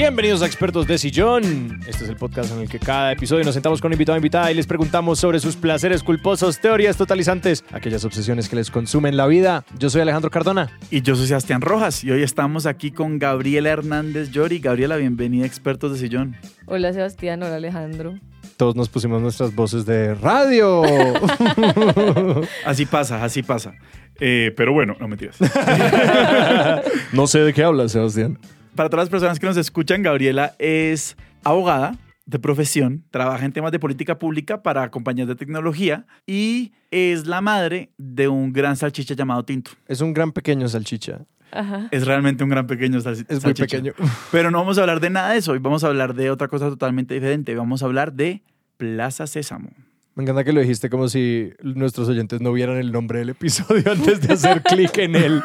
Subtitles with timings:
[0.00, 1.78] Bienvenidos a Expertos de Sillón.
[1.86, 4.16] Este es el podcast en el que cada episodio nos sentamos con un invitado o
[4.16, 9.18] invitada y les preguntamos sobre sus placeres culposos, teorías totalizantes, aquellas obsesiones que les consumen
[9.18, 9.62] la vida.
[9.78, 10.70] Yo soy Alejandro Cardona.
[10.90, 14.58] Y yo soy Sebastián Rojas y hoy estamos aquí con Gabriela Hernández Llori.
[14.58, 16.34] Gabriela, bienvenida a Expertos de Sillón.
[16.64, 18.14] Hola Sebastián, hola Alejandro.
[18.56, 20.82] Todos nos pusimos nuestras voces de radio.
[22.64, 23.74] así pasa, así pasa.
[24.18, 25.36] Eh, pero bueno, no mentiras.
[27.12, 28.38] no sé de qué hablas, Sebastián.
[28.74, 33.72] Para todas las personas que nos escuchan, Gabriela es abogada de profesión, trabaja en temas
[33.72, 39.14] de política pública para compañías de tecnología y es la madre de un gran salchicha
[39.14, 39.72] llamado Tinto.
[39.88, 41.26] Es un gran pequeño salchicha.
[41.50, 41.88] Ajá.
[41.90, 43.34] Es realmente un gran pequeño salchicha.
[43.34, 43.92] Es muy pequeño.
[44.30, 45.52] Pero no vamos a hablar de nada de eso.
[45.52, 47.56] Hoy vamos a hablar de otra cosa totalmente diferente.
[47.56, 48.42] Vamos a hablar de
[48.76, 49.70] Plaza Sésamo.
[50.14, 53.90] Me encanta que lo dijiste como si nuestros oyentes no vieran el nombre del episodio
[53.90, 55.42] antes de hacer clic en él.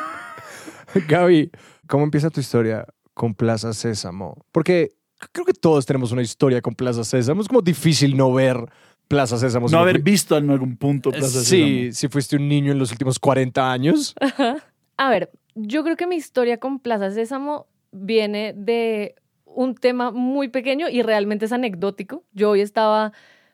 [1.08, 1.50] Gaby,
[1.88, 2.86] ¿cómo empieza tu historia
[3.16, 4.46] con Plaza Sésamo?
[4.52, 4.92] Porque
[5.32, 7.42] creo que todos tenemos una historia con Plaza Sésamo.
[7.42, 8.58] Es como difícil no ver
[9.08, 9.68] Plaza Sésamo.
[9.70, 11.66] No haber visto en algún punto Plaza Sésamo.
[11.66, 14.14] Sí, si fuiste un niño en los últimos 40 años.
[14.98, 20.50] A ver, yo creo que mi historia con Plaza Sésamo viene de un tema muy
[20.50, 22.24] pequeño y realmente es anecdótico.
[22.34, 23.14] Yo hoy estaba,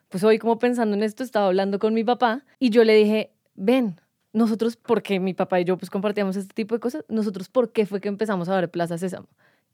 [0.09, 3.31] pues hoy como pensando en esto, estaba hablando con mi papá y yo le dije,
[3.53, 4.02] ven,
[4.34, 7.86] nosotros, porque mi papá y yo pues compartíamos este tipo de cosas, nosotros, ¿por qué
[7.86, 9.28] fue que empezamos a ver Plaza Sésamo?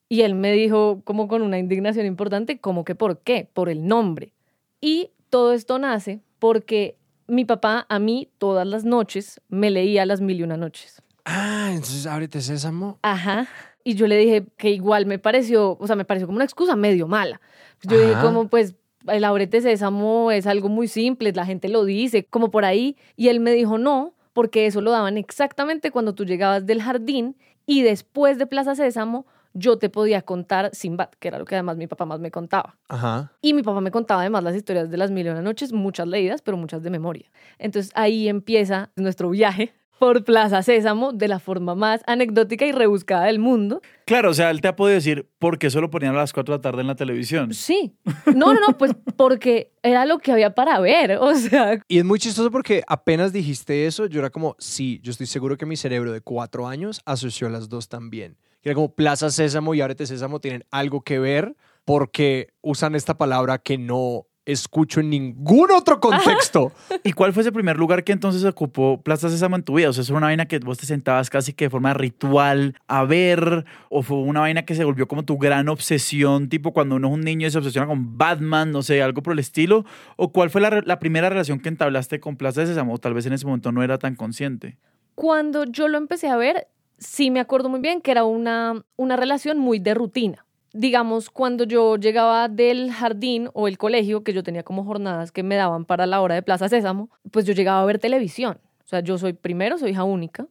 [0.09, 3.49] Y él me dijo como con una indignación importante, como que ¿por qué?
[3.53, 4.33] Por el nombre.
[4.79, 10.21] Y todo esto nace porque mi papá a mí todas las noches me leía las
[10.21, 11.01] mil y una noches.
[11.25, 12.99] Ah, entonces ábrete sésamo.
[13.01, 13.47] Ajá.
[13.83, 16.75] Y yo le dije que igual me pareció, o sea, me pareció como una excusa
[16.75, 17.41] medio mala.
[17.83, 18.75] Yo dije como, pues,
[19.07, 22.97] el ábrete sésamo es algo muy simple, la gente lo dice, como por ahí.
[23.15, 27.37] Y él me dijo, no, porque eso lo daban exactamente cuando tú llegabas del jardín
[27.65, 29.25] y después de Plaza Sésamo
[29.57, 32.77] yo te podía contar Simbat, que era lo que además mi papá más me contaba.
[32.87, 33.31] Ajá.
[33.41, 36.07] Y mi papá me contaba además las historias de las mil y una noches, muchas
[36.07, 37.31] leídas, pero muchas de memoria.
[37.57, 43.25] Entonces ahí empieza nuestro viaje por Plaza Sésamo de la forma más anecdótica y rebuscada
[43.25, 43.81] del mundo.
[44.05, 46.53] Claro, o sea, él te ha podido decir, ¿por qué solo ponían a las 4
[46.53, 47.53] de la tarde en la televisión?
[47.53, 47.95] Sí.
[48.35, 51.79] No, no, no, pues porque era lo que había para ver, o sea.
[51.87, 55.57] Y es muy chistoso porque apenas dijiste eso, yo era como, sí, yo estoy seguro
[55.57, 58.37] que mi cerebro de cuatro años asoció las dos también.
[58.67, 61.55] Era como Plaza Sésamo y Ábrete Sésamo tienen algo que ver
[61.85, 66.73] porque usan esta palabra que no escucho en ningún otro contexto.
[67.05, 69.87] ¿Y cuál fue ese primer lugar que entonces ocupó Plaza Sésamo en tu vida?
[69.89, 73.05] O sea, ¿es una vaina que vos te sentabas casi que de forma ritual a
[73.05, 73.63] ver?
[73.87, 77.13] ¿O fue una vaina que se volvió como tu gran obsesión, tipo cuando uno es
[77.13, 79.85] un niño y se obsesiona con Batman, no sé, algo por el estilo?
[80.17, 82.95] ¿O cuál fue la, la primera relación que entablaste con Plaza Sésamo?
[82.95, 84.77] O tal vez en ese momento no era tan consciente.
[85.15, 86.67] Cuando yo lo empecé a ver,
[86.97, 91.63] sí me acuerdo muy bien que era una, una relación muy de rutina digamos, cuando
[91.63, 95.85] yo llegaba del jardín o el colegio, que yo tenía como jornadas que me daban
[95.85, 98.59] para la hora de Plaza Sésamo, pues yo llegaba a ver televisión.
[98.85, 100.47] O sea, yo soy primero, soy hija única.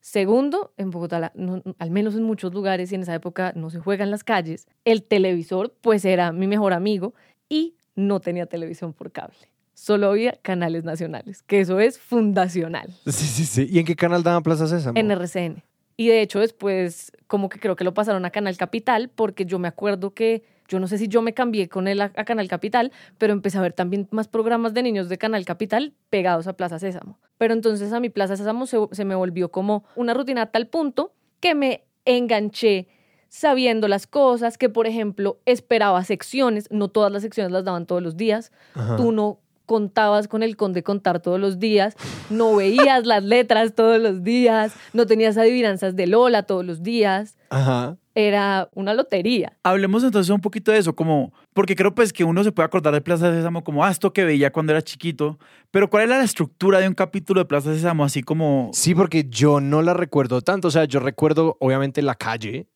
[0.00, 1.32] Segundo, en Bogotá,
[1.78, 4.66] al menos en muchos lugares y en esa época no se juega en las calles,
[4.84, 7.14] el televisor pues era mi mejor amigo
[7.48, 9.36] y no tenía televisión por cable.
[9.74, 12.88] Solo había canales nacionales, que eso es fundacional.
[13.06, 13.68] Sí, sí, sí.
[13.70, 14.98] ¿Y en qué canal daban Plaza Sésamo?
[14.98, 15.62] En RCN.
[16.02, 19.60] Y de hecho después como que creo que lo pasaron a Canal Capital porque yo
[19.60, 22.90] me acuerdo que yo no sé si yo me cambié con él a, Canal Capital,
[23.18, 26.80] pero empecé a ver también más programas de niños de Canal Capital pegados a Plaza
[26.80, 27.20] Sésamo.
[27.38, 30.66] Pero entonces a mi Plaza Sésamo se, se me volvió como una rutina a tal
[30.66, 32.88] punto que me enganché
[33.28, 38.02] sabiendo las cosas, que por ejemplo esperaba secciones, no todas las secciones las daban todos
[38.02, 38.50] los días,
[38.96, 41.96] tú no contabas con el conde contar todos los días,
[42.30, 47.36] no veías las letras todos los días, no tenías adivinanzas de Lola todos los días.
[47.50, 47.96] Ajá.
[48.14, 49.56] Era una lotería.
[49.62, 52.92] Hablemos entonces un poquito de eso, como, porque creo pues que uno se puede acordar
[52.92, 55.38] de Plaza Sésamo como, ah, esto que veía cuando era chiquito,
[55.70, 58.70] pero ¿cuál era la estructura de un capítulo de Plaza Sésamo así como...
[58.74, 62.66] Sí, porque yo no la recuerdo tanto, o sea, yo recuerdo obviamente la calle,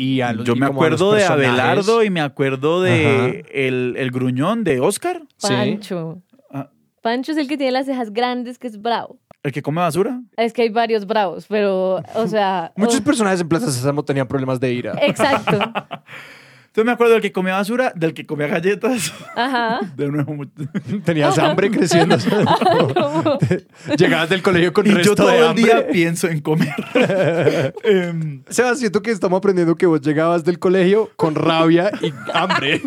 [0.00, 4.80] y a Yo me acuerdo de Abelardo y me acuerdo de el, el, gruñón de
[4.80, 5.20] Oscar.
[5.40, 6.22] Pancho.
[7.02, 9.18] Pancho es el que tiene las cejas grandes, que es bravo.
[9.42, 10.20] ¿El que come basura?
[10.36, 12.72] Es que hay varios bravos, pero, o sea...
[12.76, 14.94] Muchos personajes en Plaza Sésamo tenían problemas de ira.
[15.02, 15.58] Exacto.
[16.70, 19.12] Entonces me acuerdo del que comía basura, del que comía galletas.
[19.34, 19.80] Ajá.
[19.96, 20.36] De nuevo.
[21.04, 22.16] Tenías hambre creciendo.
[23.98, 26.72] Llegabas del colegio con y resto yo todo de el día pienso en comer.
[28.12, 32.80] um, Sebas, siento que estamos aprendiendo que vos llegabas del colegio con rabia y hambre.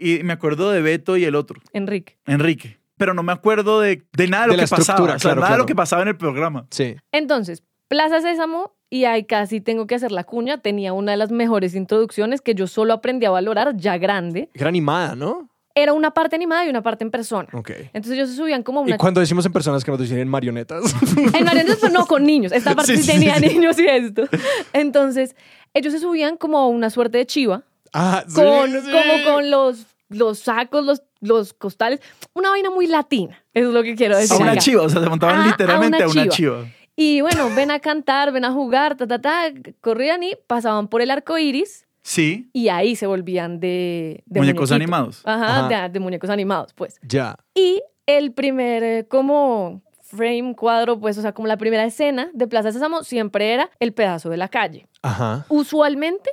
[0.00, 1.60] y me acuerdo de Beto y el otro.
[1.72, 2.18] Enrique.
[2.26, 5.16] Enrique pero no me acuerdo de, de nada de, lo que pasaba.
[5.18, 6.66] Claro, nada de lo que pasaba en el programa.
[6.72, 6.96] Sí.
[7.12, 11.30] Entonces, Plaza Sésamo, y ahí casi tengo que hacer la cuña, tenía una de las
[11.30, 14.50] mejores introducciones que yo solo aprendí a valorar ya grande.
[14.54, 15.48] Era animada, ¿no?
[15.74, 17.48] Era una parte animada y una parte en persona.
[17.52, 17.70] Ok.
[17.92, 18.98] Entonces ellos se subían como Y una...
[18.98, 20.92] cuando decimos en personas que nos dicen en marionetas.
[21.16, 22.50] En marionetas, pero no, con niños.
[22.52, 24.28] Esta parte Sí, tenía sí, niños y esto.
[24.72, 25.36] Entonces,
[25.74, 27.62] ellos se subían como una suerte de chiva,
[27.92, 32.00] ah, sí, con, como con los, los sacos, los, los costales.
[32.34, 34.34] Una vaina muy latina, eso es lo que quiero decir.
[34.34, 34.60] A una acá.
[34.60, 36.64] chiva, o sea, se montaban a literalmente una a una chiva.
[36.64, 36.74] chiva.
[37.00, 39.42] Y bueno, ven a cantar, ven a jugar, ta, ta, ta,
[39.80, 44.70] corrían y pasaban por el arco iris Sí, y ahí se volvían de, de muñecos
[44.70, 44.74] muñequito.
[44.74, 45.22] animados.
[45.24, 45.82] Ajá, Ajá.
[45.84, 46.98] De, de muñecos animados, pues.
[47.02, 47.36] Ya.
[47.54, 52.48] Y el primer, eh, como frame, cuadro, pues, o sea, como la primera escena de
[52.48, 54.88] Plaza Sésamo siempre era el pedazo de la calle.
[55.02, 55.46] Ajá.
[55.50, 56.30] Usualmente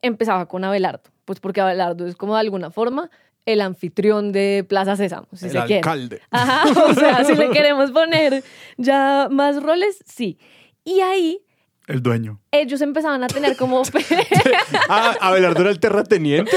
[0.00, 3.10] empezaba con Abelardo, pues porque Abelardo es como de alguna forma
[3.46, 5.76] el anfitrión de Plaza Sésamo, si el se quiere.
[5.76, 6.20] alcalde.
[6.30, 8.44] Ajá, o sea, si le queremos poner
[8.76, 10.38] ya más roles, sí.
[10.84, 11.40] Y ahí
[11.86, 12.40] El dueño.
[12.50, 13.82] ellos empezaban a tener como...
[14.88, 16.56] Ah, Abelardo era el terrateniente.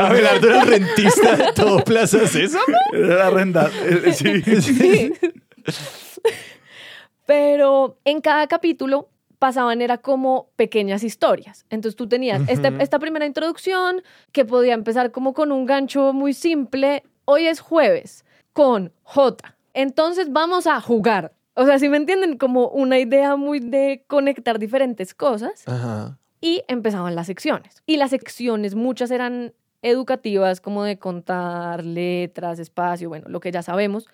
[0.00, 2.62] Abelardo era el rentista de todo Plaza Sésamo.
[2.92, 3.70] Era la renda.
[3.84, 5.12] eh, Sí.
[7.26, 9.08] Pero en cada capítulo
[9.44, 11.66] pasaban era como pequeñas historias.
[11.68, 14.02] Entonces tú tenías este- esta primera introducción
[14.32, 17.02] que podía empezar como con un gancho muy simple.
[17.26, 18.24] Hoy es jueves
[18.54, 19.54] con J.
[19.74, 21.34] Entonces vamos a jugar.
[21.52, 25.68] O sea, si me entienden, como una idea muy de conectar diferentes cosas.
[25.68, 26.18] Ajá.
[26.40, 27.82] Y empezaban las secciones.
[27.84, 29.52] Y las secciones, muchas eran
[29.82, 34.08] educativas, como de contar letras, espacio, bueno, lo que ya sabemos,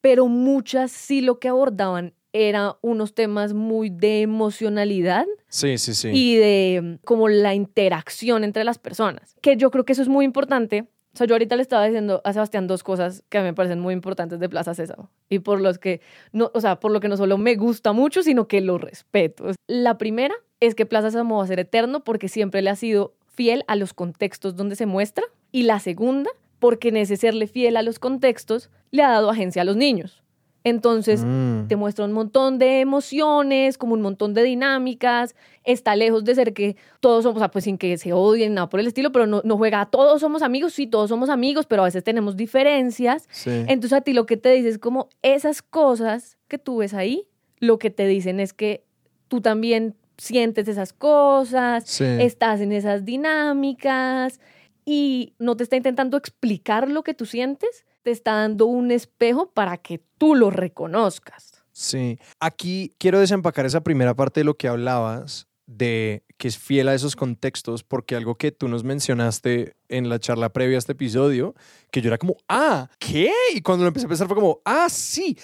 [0.00, 6.10] pero muchas sí lo que abordaban eran unos temas muy de emocionalidad Sí, sí, sí.
[6.12, 10.24] y de como la interacción entre las personas, que yo creo que eso es muy
[10.24, 10.86] importante.
[11.14, 13.54] O sea, yo ahorita le estaba diciendo a Sebastián dos cosas que a mí me
[13.54, 16.02] parecen muy importantes de Plaza Sésamo y por los que
[16.32, 19.46] no, o sea, por lo que no solo me gusta mucho, sino que lo respeto.
[19.66, 23.14] La primera es que Plaza Sésamo va a ser eterno porque siempre le ha sido
[23.34, 27.78] fiel a los contextos donde se muestra y la segunda porque en ese serle fiel
[27.78, 30.22] a los contextos le ha dado agencia a los niños.
[30.66, 31.68] Entonces, Mm.
[31.68, 35.36] te muestra un montón de emociones, como un montón de dinámicas.
[35.62, 38.68] Está lejos de ser que todos somos, o sea, pues sin que se odien, nada
[38.68, 41.66] por el estilo, pero no, no juega a todos somos amigos, sí, todos somos amigos,
[41.66, 43.28] pero a veces tenemos diferencias.
[43.30, 43.50] Sí.
[43.68, 47.28] Entonces a ti lo que te dice es como esas cosas que tú ves ahí,
[47.60, 48.82] lo que te dicen es que
[49.28, 52.02] tú también sientes esas cosas, Sí.
[52.04, 54.40] estás en esas dinámicas
[54.84, 59.50] y no te está intentando explicar lo que tú sientes, te está dando un espejo
[59.50, 61.64] para que tú lo reconozcas.
[61.72, 62.20] Sí.
[62.38, 66.94] Aquí quiero desempacar esa primera parte de lo que hablabas, de que es fiel a
[66.94, 71.56] esos contextos, porque algo que tú nos mencionaste en la charla previa a este episodio,
[71.90, 73.32] que yo era como, ah, ¿qué?
[73.52, 75.36] Y cuando lo empecé a pensar fue como, ah, sí,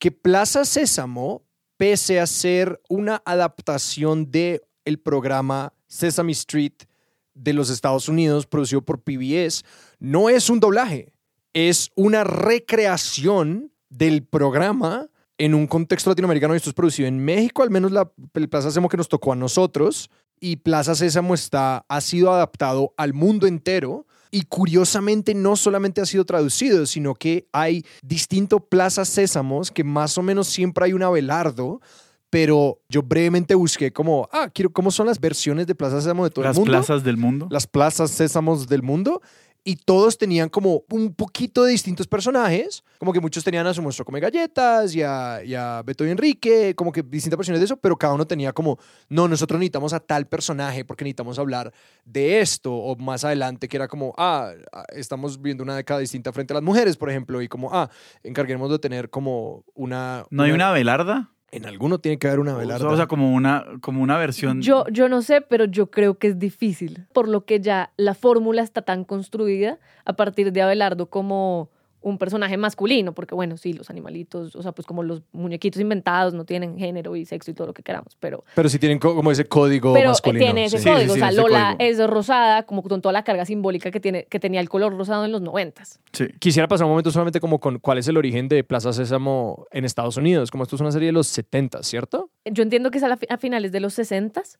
[0.00, 1.44] que Plaza Sésamo,
[1.76, 4.60] pese a ser una adaptación de
[4.96, 6.72] programa Sesame Street
[7.34, 9.64] de los Estados Unidos, producido por PBS,
[10.00, 11.12] no es un doblaje,
[11.54, 15.08] es una recreación del programa
[15.38, 16.54] en un contexto latinoamericano.
[16.54, 19.36] Esto es producido en México, al menos la, el Plaza Sésamo que nos tocó a
[19.36, 20.10] nosotros.
[20.40, 24.06] Y Plaza Sésamo está, ha sido adaptado al mundo entero.
[24.30, 30.18] Y curiosamente no solamente ha sido traducido, sino que hay distintos Plaza Sésamos, que más
[30.18, 31.80] o menos siempre hay un Abelardo,
[32.28, 36.30] pero yo brevemente busqué como, ah, quiero, ¿cómo son las versiones de Plaza Sésamo de
[36.30, 36.72] todo Las el mundo?
[36.72, 37.48] plazas del mundo.
[37.50, 39.22] las plazas sésamos del mundo
[39.64, 43.82] y todos tenían como un poquito de distintos personajes, como que muchos tenían a su
[43.82, 47.66] monstruo come galletas y a, y a Beto y Enrique, como que distintas versiones de
[47.66, 51.72] eso, pero cada uno tenía como, no, nosotros necesitamos a tal personaje porque necesitamos hablar
[52.04, 56.32] de esto, o más adelante que era como, ah, ah, estamos viendo una década distinta
[56.32, 57.90] frente a las mujeres, por ejemplo, y como, ah,
[58.22, 60.24] encarguemos de tener como una...
[60.30, 61.30] ¿No hay una velarda?
[61.50, 62.88] En alguno tiene que haber una velarda.
[62.88, 64.60] O sea, como una, como una versión.
[64.60, 68.14] Yo, yo no sé, pero yo creo que es difícil, por lo que ya la
[68.14, 73.72] fórmula está tan construida a partir de Abelardo como un personaje masculino, porque bueno, sí,
[73.72, 77.54] los animalitos, o sea, pues como los muñequitos inventados no tienen género y sexo y
[77.54, 80.44] todo lo que queramos, pero, pero sí tienen co- como ese código pero masculino.
[80.44, 80.88] tiene ese sí.
[80.88, 81.90] Código, sí, o sea, Lola código.
[81.90, 85.24] es rosada, como con toda la carga simbólica que, tiene, que tenía el color rosado
[85.24, 86.00] en los noventas.
[86.12, 86.26] Sí.
[86.38, 89.84] Quisiera pasar un momento solamente como con cuál es el origen de Plaza Sésamo en
[89.84, 90.50] Estados Unidos.
[90.50, 92.30] Como esto es una serie de los 70, ¿cierto?
[92.44, 94.58] Yo entiendo que es a, la a finales de los sesentas,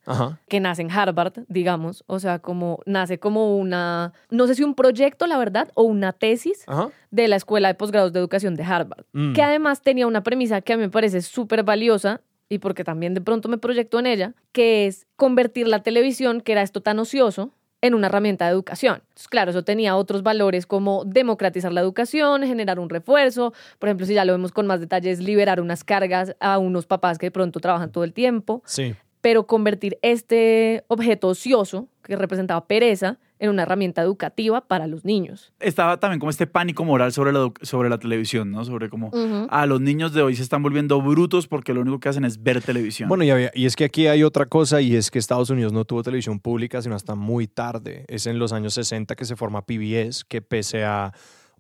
[0.48, 4.74] que nace en Harvard, digamos, o sea, como nace como una, no sé si un
[4.74, 6.90] proyecto, la verdad, o una tesis Ajá.
[7.10, 9.32] de la Escuela de Posgrados de Educación de Harvard, Mm.
[9.34, 13.14] que además tenía una premisa que a mí me parece súper valiosa y porque también
[13.14, 16.98] de pronto me proyecto en ella, que es convertir la televisión, que era esto tan
[16.98, 19.02] ocioso, en una herramienta de educación.
[19.02, 24.04] Entonces, claro, eso tenía otros valores como democratizar la educación, generar un refuerzo, por ejemplo,
[24.04, 27.30] si ya lo vemos con más detalles, liberar unas cargas a unos papás que de
[27.30, 28.96] pronto trabajan todo el tiempo, Sí.
[29.20, 35.52] Pero convertir este objeto ocioso que representaba pereza en una herramienta educativa para los niños.
[35.60, 38.64] Estaba también como este pánico moral sobre la, sobre la televisión, ¿no?
[38.64, 39.10] Sobre cómo
[39.50, 42.42] a los niños de hoy se están volviendo brutos porque lo único que hacen es
[42.42, 43.08] ver televisión.
[43.08, 45.72] Bueno, y, había- y es que aquí hay otra cosa y es que Estados Unidos
[45.72, 48.04] no tuvo televisión pública sino hasta muy tarde.
[48.08, 51.12] Es en los años 60 que se forma PBS, que pese a,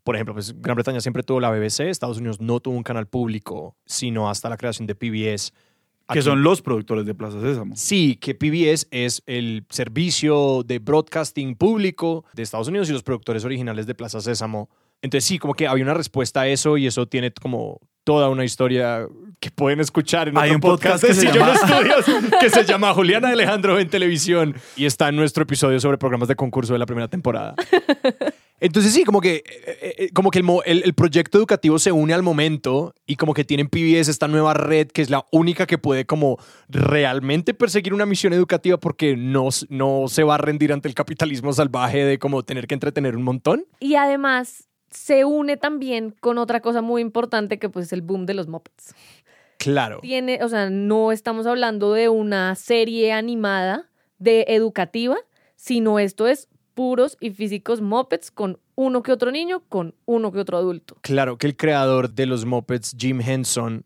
[0.02, 3.06] por ejemplo, pues Gran Bretaña siempre tuvo la BBC, Estados Unidos no tuvo un canal
[3.06, 5.52] público sino hasta la creación de PBS.
[6.14, 7.74] Que son los productores de Plaza Sésamo.
[7.76, 13.44] Sí, que PBS es el servicio de broadcasting público de Estados Unidos y los productores
[13.44, 14.68] originales de Plaza Sésamo.
[15.02, 18.44] Entonces sí, como que había una respuesta a eso y eso tiene como toda una
[18.44, 19.06] historia
[19.38, 22.04] que pueden escuchar en Hay otro un podcast de que se llama- Estudios
[22.40, 26.34] que se llama Juliana Alejandro en televisión y está en nuestro episodio sobre programas de
[26.34, 27.54] concurso de la primera temporada.
[28.60, 31.78] Entonces sí, como que, eh, eh, eh, como que el, mo- el- el proyecto educativo
[31.78, 35.24] se une al momento y como que tienen PBS esta nueva red que es la
[35.30, 36.38] única que puede como
[36.68, 41.52] realmente perseguir una misión educativa porque no, no se va a rendir ante el capitalismo
[41.52, 43.64] salvaje de como tener que entretener un montón.
[43.80, 48.26] Y además se une también con otra cosa muy importante que pues es el boom
[48.26, 48.94] de los mopeds.
[49.58, 49.98] Claro.
[50.00, 53.88] Tiene, o sea, no estamos hablando de una serie animada
[54.18, 55.16] de educativa,
[55.56, 56.48] sino esto es
[56.78, 60.96] puros y físicos mopeds con uno que otro niño, con uno que otro adulto.
[61.00, 63.84] Claro que el creador de los Muppets, Jim Henson,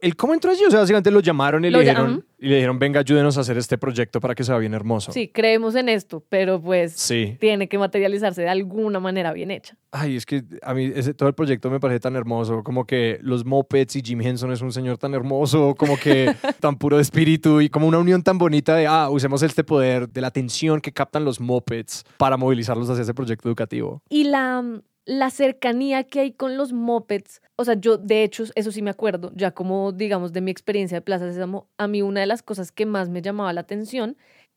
[0.00, 0.64] ¿él cómo entró allí?
[0.66, 3.40] O sea, básicamente lo llamaron y, Lo le, dijeron, y le dijeron, venga, ayúdenos a
[3.42, 5.12] hacer este proyecto para que sea bien hermoso.
[5.12, 7.36] Sí, creemos en esto, pero pues Sí.
[7.40, 9.76] tiene que materializarse de alguna manera bien hecha.
[9.92, 13.18] Ay, es que a mí ese, todo el proyecto me parece tan hermoso, como que
[13.22, 17.02] los Muppets y Jim Henson es un señor tan hermoso, como que tan puro de
[17.02, 20.80] espíritu y como una unión tan bonita de, ah, usemos este poder de la atención
[20.80, 24.02] que captan los Muppets para movilizarlos hacia ese proyecto educativo.
[24.08, 24.62] Y la,
[25.06, 28.90] la cercanía que hay con los mopeds, o sea, yo de hecho, eso sí me
[28.90, 32.42] acuerdo, ya como digamos de mi experiencia de Plaza Sésamo, a mí una de las
[32.42, 34.16] cosas que más me llamaba la atención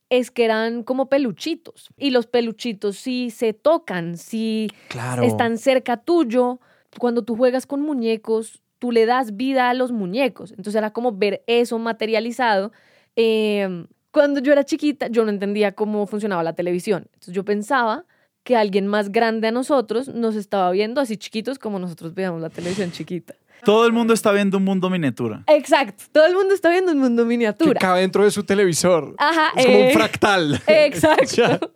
[0.09, 1.89] es que eran como peluchitos.
[1.97, 5.23] Y los peluchitos sí se tocan, sí Claro.
[5.23, 6.59] están cerca tuyo.
[6.99, 10.51] Cuando tú juegas con muñecos, tú le das vida a los muñecos.
[10.51, 12.71] Entonces era como ver eso materializado.
[13.15, 17.07] Eh, cuando yo era chiquita, yo no entendía cómo funcionaba la televisión.
[17.13, 18.05] Entonces yo pensaba
[18.43, 22.49] que alguien más grande a nosotros nos estaba viendo así chiquitos como nosotros veíamos la
[22.49, 23.35] televisión chiquita.
[23.63, 25.43] Todo el mundo está viendo un mundo miniatura.
[25.47, 26.03] Exacto.
[26.11, 27.79] Todo el mundo está viendo un mundo Que miniatura.
[27.79, 29.15] cabe dentro de su televisor.
[29.17, 29.51] Ajá.
[29.55, 30.61] Es como eh, un fractal.
[30.67, 31.71] Exacto.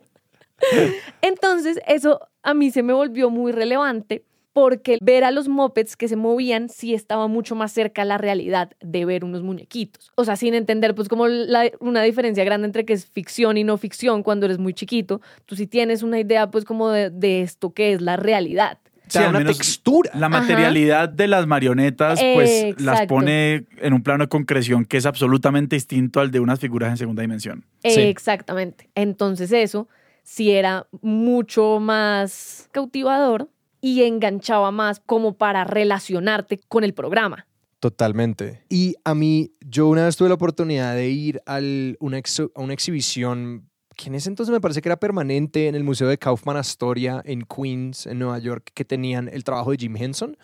[1.22, 4.24] Entonces, eso a mí se me volvió muy relevante
[4.58, 8.18] porque ver a los mopeds que se movían sí estaba mucho más cerca a la
[8.18, 10.10] realidad de ver unos muñequitos.
[10.16, 13.62] O sea, sin entender pues como la- una diferencia grande entre que es ficción y
[13.62, 17.42] no ficción cuando eres muy chiquito, tú sí tienes una idea pues como de, de
[17.42, 18.78] esto que es la realidad.
[19.14, 20.10] Al una textura.
[20.14, 25.06] La materialidad de las marionetas, pues las pone en un plano de concreción que es
[25.06, 27.64] absolutamente distinto al de unas figuras en segunda dimensión.
[27.84, 28.00] Sí.
[28.00, 28.90] Exactamente.
[28.96, 29.88] Entonces eso
[30.24, 33.48] sí era mucho más cautivador
[33.94, 37.46] y enganchaba más como para relacionarte con el programa.
[37.80, 38.64] Totalmente.
[38.68, 42.72] Y a mí, yo una vez tuve la oportunidad de ir al, una a una
[42.72, 46.56] exhibición que en ese entonces me parece que era permanente en el Museo de Kaufman
[46.56, 50.36] Astoria en Queens, en Nueva York, que tenían el trabajo de Jim Henson.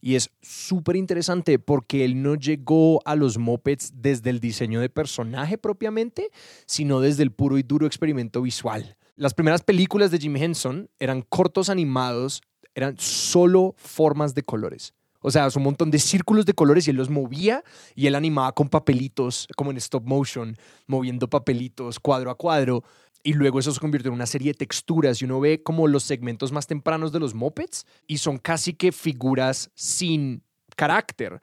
[0.00, 4.88] Y es súper interesante porque él no llegó a los mopeds desde el diseño de
[4.88, 6.30] personaje propiamente,
[6.66, 8.96] sino desde el puro y duro experimento visual.
[9.16, 12.42] Las primeras películas de Jim Henson eran cortos animados,
[12.74, 14.94] eran solo formas de colores.
[15.22, 17.62] O sea, es un montón de círculos de colores y él los movía
[17.94, 22.84] y él animaba con papelitos, como en stop motion, moviendo papelitos cuadro a cuadro.
[23.22, 26.04] Y luego eso se convirtió en una serie de texturas y uno ve como los
[26.04, 30.42] segmentos más tempranos de los mopeds y son casi que figuras sin
[30.74, 31.42] carácter.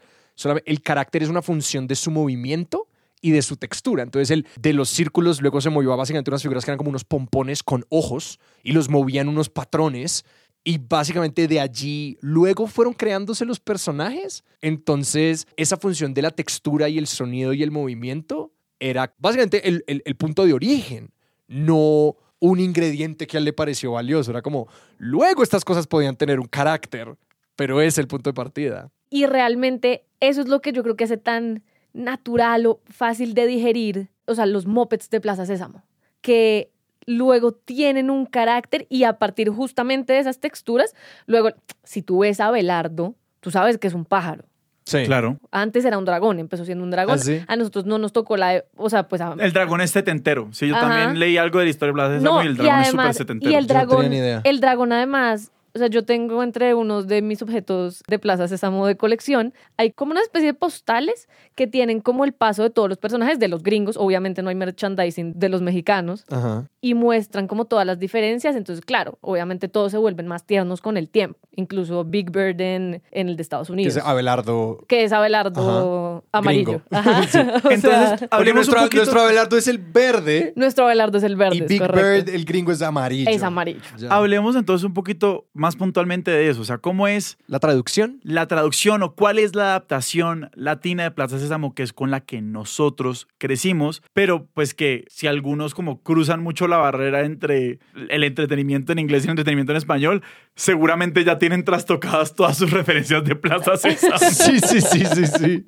[0.66, 2.88] El carácter es una función de su movimiento
[3.22, 4.04] y de su textura.
[4.04, 6.90] Entonces, el de los círculos luego se movió a básicamente unas figuras que eran como
[6.90, 10.26] unos pompones con ojos y los movían unos patrones.
[10.70, 14.44] Y básicamente de allí luego fueron creándose los personajes.
[14.62, 19.86] Entonces, esa función de la textura y el sonido y el movimiento era básicamente el,
[19.88, 21.12] el- punto de origen,
[21.48, 24.30] no un ingrediente que a él le pareció valioso.
[24.32, 27.16] Era como, luego estas cosas podían tener un carácter,
[27.56, 28.92] pero es el punto de partida.
[29.10, 33.48] Y realmente eso es lo que yo creo que hace tan natural o fácil de
[33.48, 35.84] digerir, o sea, los mopeds de Plaza Sésamo,
[36.22, 36.72] que
[37.08, 40.94] luego tienen un carácter y a partir justamente de esas texturas,
[41.26, 41.50] luego,
[41.84, 44.44] si tú ves a Belardo, tú sabes que es un pájaro.
[44.86, 45.04] Sí.
[45.06, 45.38] Claro.
[45.52, 47.16] Antes era un dragón, empezó siendo un dragón.
[47.16, 47.42] ¿Ah, sí?
[47.48, 50.48] A nosotros no nos tocó la, o sea, pues a- El dragón es setentero.
[50.52, 50.88] Sí, yo Ajá.
[50.88, 52.88] también leí algo de la historia de Plaza Sésamo No, y el y dragón es
[52.88, 53.52] súper además, setentero.
[53.52, 54.42] y el Yo no tenía dragón, ni idea.
[54.46, 58.86] el dragón además, o sea, yo tengo entre unos de mis objetos de Plaza Sésamo
[58.88, 62.90] de colección, hay como una especie de postales que tienen como el paso de todos
[62.90, 66.68] los personajes de los gringos, obviamente no hay merchandising de los mexicanos, Ajá.
[66.82, 70.98] y muestran como todas las diferencias, entonces claro, obviamente todos se vuelven más tiernos con
[70.98, 73.96] el tiempo, incluso Big Bird en, en el de Estados Que Unidos.
[73.98, 74.80] es Abelardo.
[74.88, 76.64] que es Abelardo amarillo.
[76.64, 76.84] Gringo.
[76.92, 77.24] Ajá.
[77.28, 77.32] Sí.
[77.38, 79.02] Sea, Entonces, Porque hablemos nuestro, un poquito.
[79.04, 82.02] nuestro Abelardo es el verde nuestro Abelardo es el verde, y es Big correcto.
[82.26, 83.30] Bird, el gringo, es amarillo.
[83.30, 83.82] es amarillo.
[83.98, 84.10] Ya.
[84.10, 86.62] Hablemos entonces un poquito más puntualmente de eso.
[86.62, 88.20] O sea, ¿cómo es La traducción.
[88.24, 92.22] la traducción o cuál es la adaptación latina de Plaza Sésamo que es con la
[92.22, 94.02] que nosotros crecimos?
[94.14, 99.24] Pero pues que si algunos como cruzan mucho la barrera entre el entretenimiento en inglés
[99.24, 100.24] y el entretenimiento en español,
[100.56, 104.18] seguramente ya tienen trastocadas todas sus referencias de Plaza Sésamo.
[104.18, 105.66] Sí, sí, sí, sí, sí.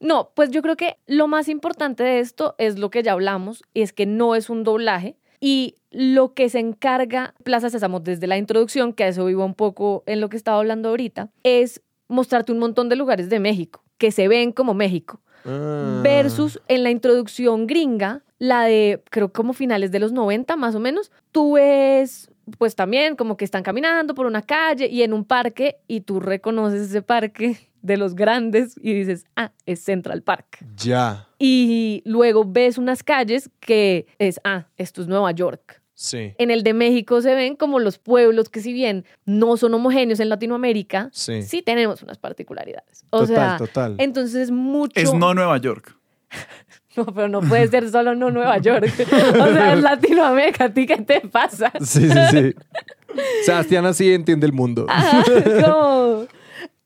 [0.00, 3.62] No, pues yo creo que lo más importante de esto es lo que ya hablamos,
[3.72, 5.16] y es que no es un doblaje.
[5.44, 9.54] Y lo que se encarga Plaza Sésamo desde la introducción, que a eso vivo un
[9.54, 13.82] poco en lo que estaba hablando ahorita, es mostrarte un montón de lugares de México
[13.98, 15.20] que se ven como México.
[15.44, 16.00] Ah.
[16.04, 20.80] Versus en la introducción gringa, la de creo como finales de los 90 más o
[20.80, 25.24] menos, tú ves pues también como que están caminando por una calle y en un
[25.24, 30.64] parque y tú reconoces ese parque de los grandes y dices, ah, es Central Park.
[30.76, 31.28] Ya.
[31.38, 35.80] Y luego ves unas calles que es, ah, esto es Nueva York.
[35.94, 36.32] Sí.
[36.38, 40.20] En el de México se ven como los pueblos que si bien no son homogéneos
[40.20, 41.42] en Latinoamérica, Sí.
[41.42, 43.04] sí tenemos unas particularidades.
[43.10, 43.96] O total, sea, total.
[43.98, 44.98] entonces mucho...
[45.00, 45.96] Es no Nueva York.
[46.96, 48.84] No, pero no puede ser solo no Nueva York.
[49.40, 50.64] O sea, es Latinoamérica.
[50.64, 51.72] ¿A ti qué te pasa?
[51.80, 52.54] Sí, sí, sí.
[53.44, 54.86] Sebastián así entiende el mundo.
[54.88, 55.22] Ajá,
[55.64, 56.26] como-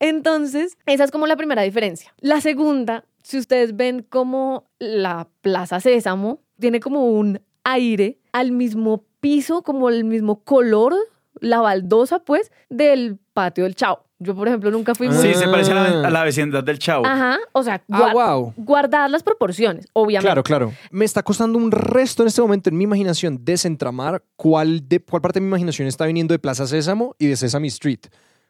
[0.00, 2.12] Entonces, esa es como la primera diferencia.
[2.20, 9.04] La segunda, si ustedes ven como la Plaza Sésamo tiene como un aire al mismo
[9.20, 10.94] piso, como el mismo color,
[11.40, 14.04] la baldosa, pues, del patio del Chavo.
[14.18, 15.16] Yo, por ejemplo, nunca fui muy...
[15.18, 17.04] Sí, se parece a la, a la vecindad del Chavo.
[17.04, 18.54] Ajá, o sea, Ah, guar- wow.
[18.56, 20.26] guardar las proporciones, obviamente.
[20.26, 20.72] Claro, claro.
[20.90, 25.20] Me está costando un resto en este momento en mi imaginación desentramar cuál, de, cuál
[25.20, 28.00] parte de mi imaginación está viniendo de Plaza Sésamo y de Sesame Street.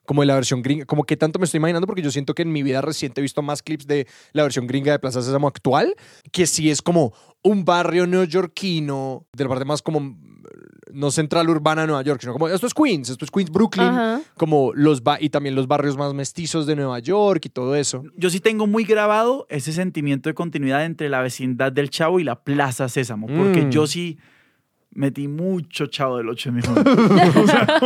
[0.05, 0.85] Como de la versión gringa.
[0.85, 3.22] Como que tanto me estoy imaginando porque yo siento que en mi vida reciente he
[3.22, 5.96] visto más clips de la versión gringa de Plaza Sésamo actual,
[6.31, 10.16] que sí es como un barrio neoyorquino, de la parte más como
[10.96, 13.87] no central urbana de Nueva York, sino como esto es Queens, esto es Queens, Brooklyn,
[13.87, 14.20] Ajá.
[14.37, 18.02] como los ba- y también los barrios más mestizos de Nueva York y todo eso.
[18.16, 22.24] Yo sí tengo muy grabado ese sentimiento de continuidad entre la vecindad del Chavo y
[22.24, 23.70] la Plaza Sésamo, porque Mm.
[23.70, 24.18] yo sí
[24.90, 27.11] metí mucho Chavo del 8 en mi juventud.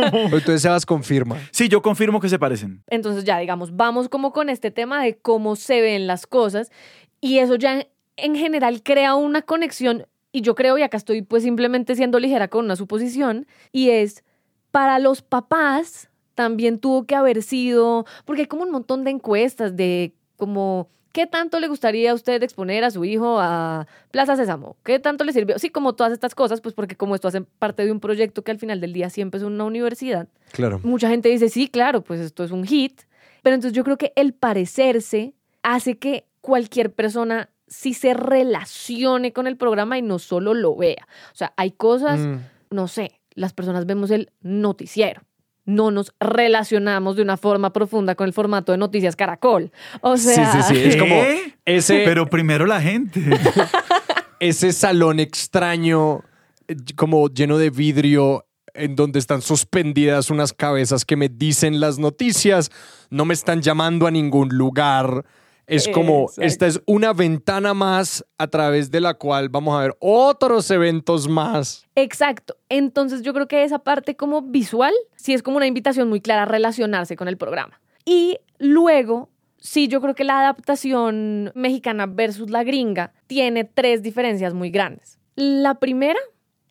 [0.13, 1.37] Entonces Sebas confirma.
[1.51, 2.83] Sí, yo confirmo que se parecen.
[2.87, 6.71] Entonces ya, digamos, vamos como con este tema de cómo se ven las cosas
[7.19, 7.85] y eso ya
[8.17, 12.47] en general crea una conexión y yo creo, y acá estoy pues simplemente siendo ligera
[12.47, 14.23] con una suposición, y es,
[14.71, 19.75] para los papás también tuvo que haber sido, porque hay como un montón de encuestas
[19.75, 20.89] de como...
[21.13, 24.77] ¿Qué tanto le gustaría a usted exponer a su hijo a Plaza Sésamo?
[24.85, 25.59] ¿Qué tanto le sirvió?
[25.59, 28.51] Sí, como todas estas cosas, pues porque como esto hace parte de un proyecto que
[28.51, 30.79] al final del día siempre es una universidad, Claro.
[30.83, 33.01] mucha gente dice, sí, claro, pues esto es un hit.
[33.43, 39.47] Pero entonces yo creo que el parecerse hace que cualquier persona sí se relacione con
[39.47, 41.07] el programa y no solo lo vea.
[41.31, 42.35] O sea, hay cosas, Mm.
[42.69, 45.21] no sé, las personas vemos el noticiero.
[45.63, 49.71] No nos relacionamos de una forma profunda con el formato de noticias Caracol.
[50.01, 50.83] O sea, sí, sí, sí.
[50.89, 51.55] Es como ¿Qué?
[51.65, 53.21] ese, Pero primero la gente.
[54.39, 56.23] ese salón extraño,
[56.67, 61.99] eh, como lleno de vidrio, en donde están suspendidas unas cabezas que me dicen las
[61.99, 62.69] noticias,
[63.09, 65.25] no me están llamando a ningún lugar.
[65.71, 66.41] Es como, Exacto.
[66.41, 71.29] esta es una ventana más a través de la cual vamos a ver otros eventos
[71.29, 71.87] más.
[71.95, 72.57] Exacto.
[72.67, 76.43] Entonces yo creo que esa parte como visual sí es como una invitación muy clara
[76.43, 77.79] a relacionarse con el programa.
[78.03, 79.29] Y luego,
[79.59, 85.19] sí, yo creo que la adaptación mexicana versus la gringa tiene tres diferencias muy grandes.
[85.35, 86.19] La primera,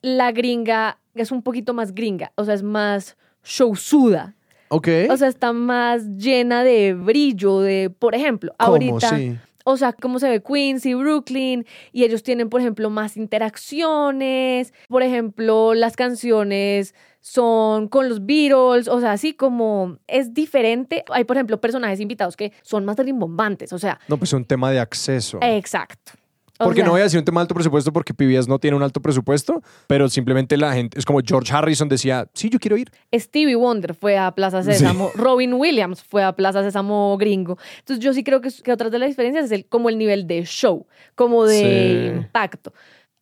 [0.01, 4.35] la gringa es un poquito más gringa, o sea, es más showsuda.
[4.73, 4.87] Ok.
[5.09, 8.71] O sea, está más llena de brillo, de, por ejemplo, ¿Cómo?
[8.71, 9.37] ahorita Sí.
[9.65, 14.73] o sea, cómo se ve Queens y Brooklyn, y ellos tienen, por ejemplo, más interacciones,
[14.87, 21.03] por ejemplo, las canciones son con los Beatles, o sea, así como es diferente.
[21.11, 24.71] Hay, por ejemplo, personajes invitados que son más rimbombantes, o sea, No, pues un tema
[24.71, 25.37] de acceso.
[25.41, 26.13] exacto.
[26.61, 28.59] O Porque sea, no voy a decir un tema de alto presupuesto porque PBS no
[28.59, 32.59] tiene un alto presupuesto, pero simplemente la gente, es como George Harrison decía, sí, yo
[32.59, 32.91] quiero ir.
[33.13, 37.57] Stevie Wonder fue a Plaza Sésamo, Robin Williams fue a Plaza Sésamo gringo.
[37.79, 40.27] Entonces yo sí creo que, que otras de las diferencias es el, como el nivel
[40.27, 42.17] de show, como de Sí.
[42.17, 42.73] impacto.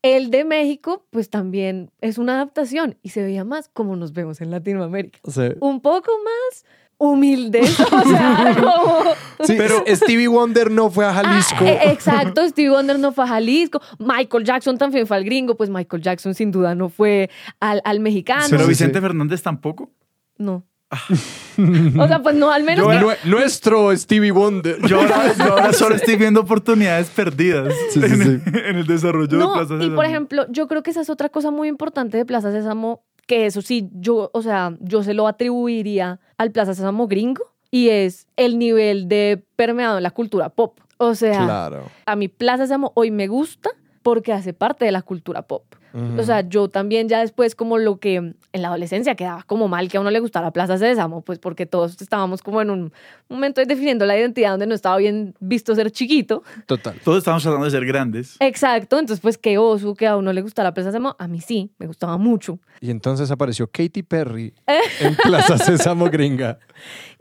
[0.01, 4.39] El de México, pues también es una adaptación y se veía más como nos vemos
[4.39, 5.19] en Latinoamérica.
[5.29, 6.65] Sea, Un poco más
[7.01, 9.03] humildes, o sea, como...
[9.45, 11.55] sí, pero Stevie Wonder no fue a Jalisco.
[11.61, 15.55] Ah, eh, exacto, Stevie Wonder no fue a Jalisco, Michael Jackson también fue al gringo,
[15.55, 17.29] pues Michael Jackson sin duda no fue
[17.61, 18.45] al, al mexicano.
[18.49, 18.99] Pero Vicente.
[19.01, 19.89] Fernández tampoco.
[20.37, 20.65] No.
[21.99, 24.77] o sea, pues no, al menos Yo que- Nue- nuestro Stevie Wonder.
[24.87, 28.51] Yo ahora, yo ahora solo estoy viendo oportunidades perdidas Sí, sí, en, sí.
[28.65, 29.95] en el desarrollo de No, Plaza y Sésamo.
[29.95, 33.45] por ejemplo, yo creo que esa es otra cosa muy importante de Plaza Sésamo, que
[33.45, 38.27] eso sí, yo, o sea, yo se lo atribuiría al Plaza Sésamo gringo, y es
[38.37, 40.79] el nivel de permeado en la cultura pop.
[40.97, 41.83] O sea, Claro.
[42.07, 43.69] a mi Plaza Sésamo hoy me gusta
[44.01, 45.63] porque hace parte de la cultura pop.
[45.93, 49.89] O sea, yo también ya después como lo que en la adolescencia quedaba como mal
[49.89, 52.93] que a uno le gustara Plaza Sésamo, pues porque todos estábamos como en un
[53.27, 56.43] momento definiendo la identidad donde no estaba bien visto ser chiquito.
[56.65, 56.95] Total.
[57.03, 58.35] Todos estamos tratando de ser grandes.
[58.39, 61.71] Exacto, entonces pues qué oso que a uno le gustara Plaza Sésamo, a mí sí,
[61.79, 62.59] me gustaba mucho.
[62.81, 64.53] Y entonces apareció Katy Perry
[64.99, 66.59] en Plaza Sésamo Gringa.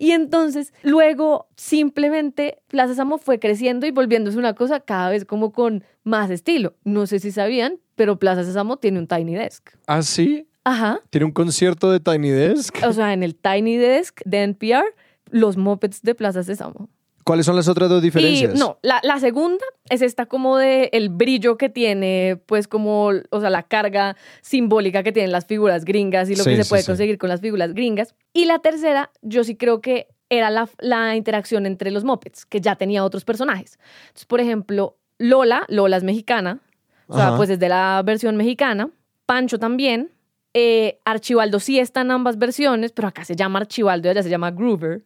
[0.00, 5.52] Y entonces luego simplemente Plaza Sésamo fue creciendo y volviéndose una cosa cada vez como
[5.52, 6.74] con más estilo.
[6.84, 9.70] No sé si sabían, pero Plaza Sésamo tiene un Tiny Desk.
[9.86, 10.46] ¿Ah, sí?
[10.64, 11.00] Ajá.
[11.10, 12.76] ¿Tiene un concierto de Tiny Desk?
[12.86, 14.84] O sea, en el Tiny Desk de NPR,
[15.30, 16.88] los mopeds de Plaza Sésamo.
[17.24, 18.54] ¿Cuáles son las otras dos diferencias?
[18.54, 23.10] Y no, la, la segunda es esta como de el brillo que tiene, pues como,
[23.30, 26.64] o sea, la carga simbólica que tienen las figuras gringas y lo Sí, que se
[26.64, 26.86] sí, puede sí.
[26.86, 28.14] conseguir con las figuras gringas.
[28.32, 32.60] Y la tercera, yo sí creo que era la, la interacción entre los mopeds, que
[32.60, 33.78] ya tenía otros personajes.
[34.08, 36.60] Entonces, por ejemplo, Lola, Lola es mexicana,
[37.06, 37.36] o sea, Ajá.
[37.36, 38.90] pues es de la versión mexicana.
[39.26, 40.10] Pancho también.
[40.54, 44.30] Eh, Archibaldo sí está en ambas versiones, pero acá se llama Archibaldo y allá se
[44.30, 45.04] llama Groover.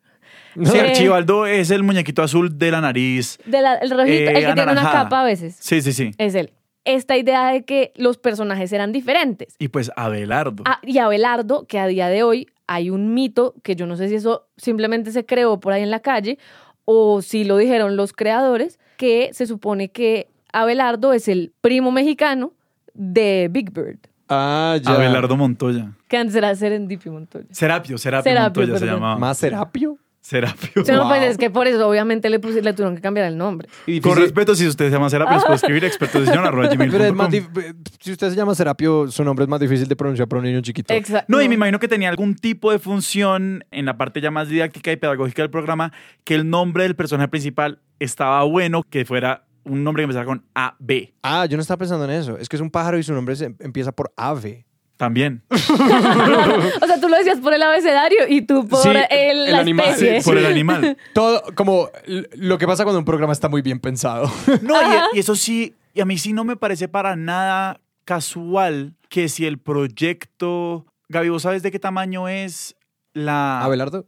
[0.65, 0.81] Sí, Eh.
[0.81, 3.39] Archibaldo es el muñequito azul de la nariz.
[3.45, 5.03] De la- el rojito, Eh, el que tiene una anaranjada.
[5.05, 5.57] capa a veces.
[5.61, 6.13] Sí, sí, sí.
[6.19, 6.53] Es él.
[6.85, 9.55] Esta idea de que los personajes eran diferentes.
[9.59, 10.65] Y pues Abelardo.
[10.67, 14.09] Ah, y Abelardo, que a día de hoy hay un mito que yo no sé
[14.09, 16.39] si eso simplemente se creó por ahí en la calle
[16.85, 22.53] o si lo dijeron los creadores, que se supone que Abelardo es el primo mexicano
[22.95, 24.93] de Big Bird, Ah, ya.
[24.95, 25.93] Abelardo Montoya.
[26.09, 27.47] que antes era Serendipio Montoya.
[27.51, 29.19] Serapio, Serapio, Serapio, Montoya se llamaba.
[29.19, 29.99] ¿Más Serapio?
[30.33, 30.85] Serapio.
[30.85, 31.29] Sí, no, pues Wow.
[31.31, 33.69] es que por eso obviamente le, le tuvieron que cambiar el nombre.
[33.87, 36.91] Y Con respeto, si usted se llama Serapio, les puede escribir expertosesión.gmail.com.
[36.91, 39.95] Pero es más dif- si usted se llama Serapio, su nombre es más difícil de
[39.97, 40.93] pronunciar para un niño chiquito.
[40.95, 41.27] Exacto.
[41.29, 44.49] No, y me imagino que tenía algún tipo de función en la parte ya más
[44.49, 45.93] didáctica y pedagógica del programa,
[46.25, 50.45] que el nombre del personaje principal estaba bueno, que fuera un nombre que empezara con
[50.55, 51.15] A, B.
[51.23, 52.37] Ah, yo no estaba pensando en eso.
[52.39, 54.67] Es que es un pájaro y su nombre se- empieza por ave.
[55.03, 55.43] También.
[55.51, 59.59] O sea, tú lo decías por el abecedario y tú por Sí, el, el la
[59.59, 60.21] animal, especie.
[60.21, 60.97] sí, Por el animal.
[61.13, 64.31] Todo como l- lo que pasa cuando un programa está muy bien pensado.
[64.63, 68.95] No, y, y eso sí, y a mí sí no me parece para nada casual
[69.09, 70.87] que si el proyecto.
[71.09, 72.77] Gaby, ¿vos sabes de qué tamaño es
[73.13, 73.61] la.
[73.63, 74.07] Abelardo.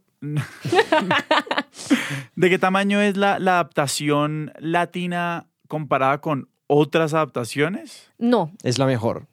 [2.35, 8.11] ¿De qué tamaño es la, la adaptación latina comparada con otras adaptaciones?
[8.17, 9.27] No, Es la mejor.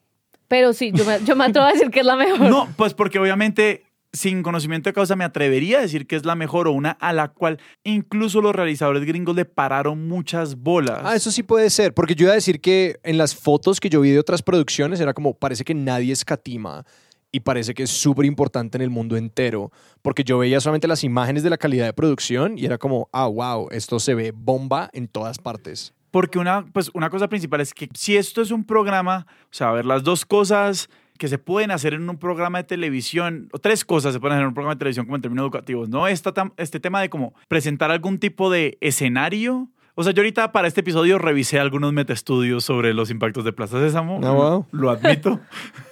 [0.52, 2.40] Pero sí, yo me, yo me atrevo a decir que es la mejor.
[2.40, 6.34] No, pues porque obviamente sin conocimiento de causa me atrevería a decir que es la
[6.34, 11.00] mejor o una a la cual incluso los realizadores gringos le pararon muchas bolas.
[11.04, 13.88] Ah, eso sí puede ser, porque yo iba a decir que en las fotos que
[13.88, 16.84] yo vi de otras producciones era como, parece que nadie escatima
[17.32, 21.02] y parece que es súper importante en el mundo entero, porque yo veía solamente las
[21.02, 24.90] imágenes de la calidad de producción y era como, ah, wow, esto se ve bomba
[24.92, 25.94] en todas partes.
[26.12, 29.70] Porque una, pues una cosa principal es que si esto es un programa, o sea,
[29.70, 33.58] a ver, las dos cosas que se pueden hacer en un programa de televisión, o
[33.58, 36.06] tres cosas se pueden hacer en un programa de televisión como en términos educativos, ¿no?
[36.06, 39.70] Esta, este tema de como presentar algún tipo de escenario.
[39.94, 43.80] O sea, yo ahorita para este episodio revisé algunos metaestudios sobre los impactos de Plaza
[43.80, 44.20] Sésamo.
[44.22, 44.66] Ah, wow.
[44.70, 45.40] Lo admito.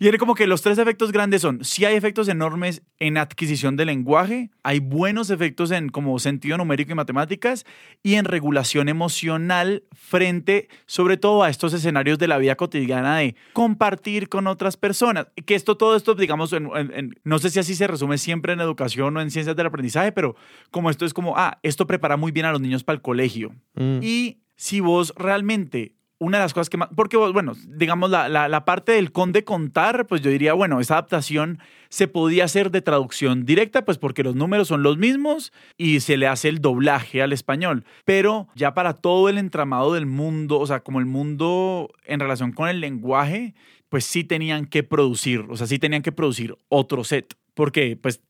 [0.00, 3.76] Y era como que los tres efectos grandes son, sí hay efectos enormes en adquisición
[3.76, 7.64] de lenguaje, hay buenos efectos en como sentido numérico y matemáticas
[8.04, 13.34] y en regulación emocional frente sobre todo a estos escenarios de la vida cotidiana de
[13.52, 15.26] compartir con otras personas.
[15.46, 18.52] Que esto, todo esto, digamos, en- en- en- no sé si así se resume siempre
[18.52, 20.36] en educación o en ciencias del aprendizaje, pero
[20.70, 23.52] como esto es como, ah, esto prepara muy bien a los niños para el colegio.
[23.74, 23.98] Mm.
[24.02, 28.48] Y si vos realmente una de las cosas que más, porque bueno, digamos la, la,
[28.48, 32.82] la, parte del conde contar, pues yo diría, bueno, esa adaptación se podía hacer de
[32.82, 37.22] traducción directa, pues porque los números son los mismos y se le hace el doblaje
[37.22, 41.90] al español, pero ya para todo el entramado del mundo, o sea, como el mundo
[42.04, 43.54] en relación con el lenguaje,
[43.88, 48.20] pues sí tenían que producir, o sea, sí tenían que producir otro set, porque pues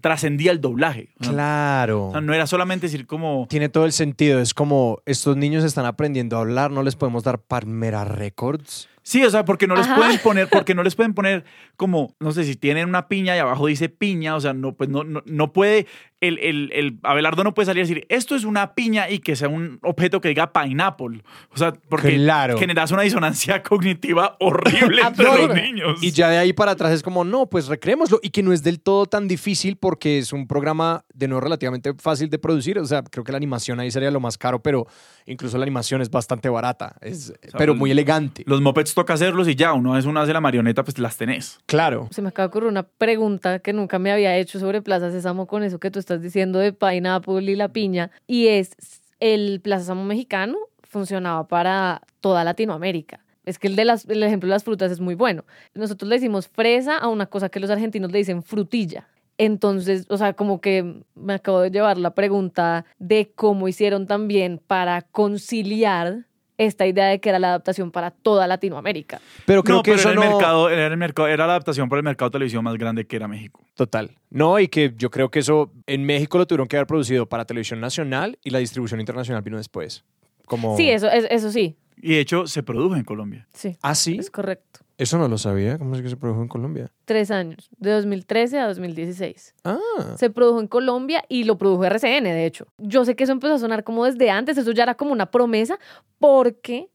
[0.00, 1.14] trascendía el doblaje.
[1.20, 2.08] Claro.
[2.08, 3.46] O sea, no era solamente decir como...
[3.48, 4.40] Tiene todo el sentido.
[4.40, 8.88] Es como estos niños están aprendiendo a hablar, no les podemos dar Palmera Records.
[9.06, 11.44] Sí, o sea, porque no les pueden poner, porque no les pueden poner
[11.76, 14.88] como, no sé, si tienen una piña y abajo dice piña, o sea, no, pues
[14.88, 15.86] no, no, no puede,
[16.22, 19.36] el, el, el, Abelardo no puede salir a decir, esto es una piña y que
[19.36, 21.22] sea un objeto que diga pineapple.
[21.50, 22.56] O sea, porque claro.
[22.56, 26.02] generas una disonancia cognitiva horrible entre los niños.
[26.02, 28.20] Y ya de ahí para atrás es como, no, pues recreémoslo.
[28.22, 31.94] Y que no es del todo tan difícil porque es un programa de no relativamente
[31.94, 32.78] fácil de producir.
[32.78, 34.86] O sea, creo que la animación ahí sería lo más caro, pero
[35.26, 38.42] incluso la animación es bastante barata, es, o sea, pero muy elegante.
[38.46, 41.60] Los mopeds toca hacerlos y ya, uno vez uno hace la marioneta, pues las tenés.
[41.66, 42.08] Claro.
[42.10, 45.46] Se me acaba de ocurrir una pregunta que nunca me había hecho sobre Plaza Sésamo
[45.46, 48.10] con eso que tú estás diciendo de pineapple y la piña.
[48.26, 48.72] Y es,
[49.20, 53.20] el Plaza Sésamo mexicano funcionaba para toda Latinoamérica.
[53.44, 55.44] Es que el, de las, el ejemplo de las frutas es muy bueno.
[55.74, 59.06] Nosotros le decimos fresa a una cosa que los argentinos le dicen frutilla.
[59.38, 64.60] Entonces, o sea, como que me acabo de llevar la pregunta de cómo hicieron también
[64.66, 66.26] para conciliar
[66.58, 69.20] esta idea de que era la adaptación para toda Latinoamérica.
[69.44, 70.36] Pero creo no, que pero eso era, el no...
[70.36, 73.16] mercado, era, el mercado, era la adaptación para el mercado de televisión más grande que
[73.16, 73.64] era México.
[73.74, 74.12] Total.
[74.30, 77.44] No, y que yo creo que eso en México lo tuvieron que haber producido para
[77.44, 80.04] televisión nacional y la distribución internacional vino después.
[80.46, 80.76] Como...
[80.76, 81.76] Sí, eso, eso sí.
[81.96, 83.48] Y de hecho se produjo en Colombia.
[83.52, 83.76] Sí.
[83.82, 84.16] ¿Ah, sí?
[84.18, 84.80] Es correcto.
[84.96, 85.78] Eso no lo sabía.
[85.78, 86.92] ¿Cómo es que se produjo en Colombia?
[87.04, 89.54] Tres años, de 2013 a 2016.
[89.64, 89.78] Ah.
[90.16, 92.66] Se produjo en Colombia y lo produjo RCN, de hecho.
[92.78, 95.30] Yo sé que eso empezó a sonar como desde antes, eso ya era como una
[95.30, 95.78] promesa,
[96.18, 96.90] porque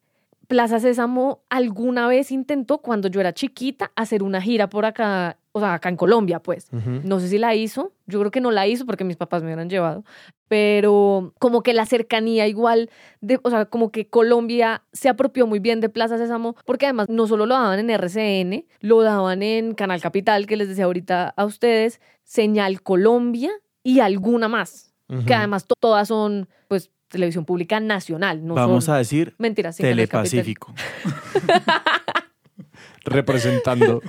[0.47, 5.61] Plaza Sésamo alguna vez intentó, cuando yo era chiquita, hacer una gira por acá, o
[5.61, 6.67] sea, acá en Colombia, pues.
[6.71, 7.03] Uh -huh.
[7.03, 9.47] No sé si la hizo, yo creo que no la hizo porque mis papás me
[9.49, 10.03] hubieran llevado,
[10.47, 12.89] pero como que la cercanía igual,
[13.21, 17.07] de, o sea, como que Colombia se apropió muy bien de Plaza Sésamo, porque además
[17.09, 21.33] no solo lo daban en RCN, lo daban en Canal Capital, que les decía ahorita
[21.35, 23.51] a ustedes, Señal Colombia
[23.83, 25.25] y alguna más, uh -huh.
[25.25, 28.45] que además to todas son, pues, televisión pública nacional.
[28.45, 28.95] No Vamos son...
[28.95, 30.73] a decir Mentiras, sí, Telepacífico.
[33.05, 34.01] Representando.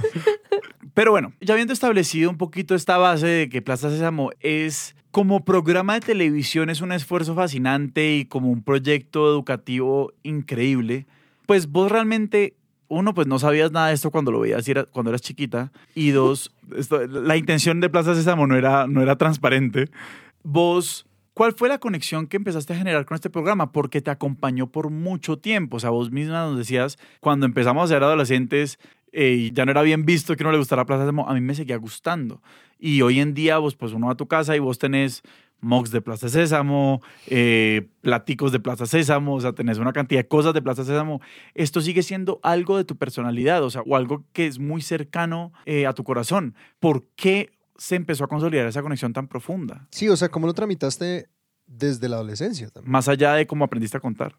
[0.94, 5.44] Pero bueno, ya habiendo establecido un poquito esta base de que Plaza Sésamo es como
[5.44, 11.06] programa de televisión es un esfuerzo fascinante y como un proyecto educativo increíble,
[11.46, 12.54] pues vos realmente
[12.88, 15.70] uno, pues no sabías nada de esto cuando lo veías cuando eras chiquita.
[15.94, 16.52] Y dos,
[17.08, 19.88] la intención de Plaza Sésamo no era, no era transparente.
[20.42, 23.72] Vos, ¿cuál fue la conexión que empezaste a generar con este programa?
[23.72, 25.76] Porque te acompañó por mucho tiempo.
[25.76, 28.78] O sea, vos misma nos decías, cuando empezamos a ser adolescentes,
[29.12, 31.28] eh, ya no era bien visto que no le gustara Plaza Sésamo.
[31.28, 32.42] A mí me seguía gustando.
[32.78, 35.22] Y hoy en día, vos, pues uno va a tu casa y vos tenés
[35.60, 40.28] mocks de Plaza Sésamo, eh, platicos de Plaza Sésamo, o sea, tenés una cantidad de
[40.28, 41.20] cosas de Plaza Sésamo.
[41.54, 45.52] Esto sigue siendo algo de tu personalidad, o sea, o algo que es muy cercano
[45.66, 46.54] eh, a tu corazón.
[46.78, 49.86] ¿Por qué se empezó a consolidar esa conexión tan profunda?
[49.90, 51.30] Sí, o sea, ¿cómo lo tramitaste
[51.66, 52.92] desde la adolescencia también?
[52.92, 54.36] Más allá de cómo aprendiste a contar.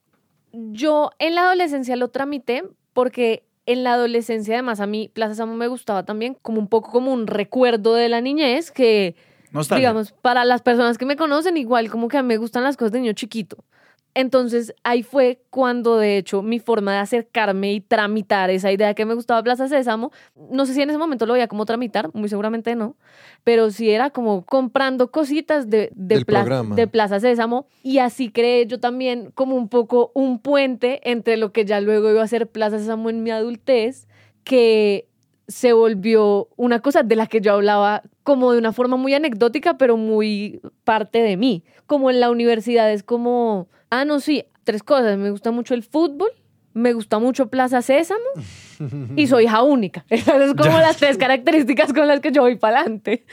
[0.54, 5.56] Yo en la adolescencia lo tramité porque en la adolescencia además a mí Plaza Sésamo
[5.56, 9.16] me gustaba también como un poco como un recuerdo de la niñez que
[9.52, 9.90] Nostalgia.
[9.90, 12.78] digamos, para las personas que me conocen, igual como que a mí me gustan las
[12.78, 13.66] cosas de niño chiquito.
[14.14, 19.06] Entonces ahí fue cuando de hecho mi forma de acercarme y tramitar esa idea que
[19.06, 20.12] me gustaba Plaza Sésamo,
[20.50, 22.96] no sé si en ese momento lo veía como tramitar, muy seguramente no,
[23.44, 28.66] pero sí era como comprando cositas de, de, Plaza, de Plaza Sésamo y así creé
[28.66, 32.48] yo también como un poco un puente entre lo que ya luego iba a ser
[32.48, 34.08] Plaza Sésamo en mi adultez,
[34.44, 35.08] que
[35.48, 39.78] se volvió una cosa de la que yo hablaba como de una forma muy anecdótica,
[39.78, 41.64] pero muy parte de mí.
[41.86, 45.18] Como en la universidad es como, ah, no, sí, tres cosas.
[45.18, 46.32] Me gusta mucho el fútbol,
[46.74, 48.26] me gusta mucho Plaza Sésamo
[49.16, 50.06] y soy hija única.
[50.10, 53.26] Esas son como las tres características con las que yo voy para adelante.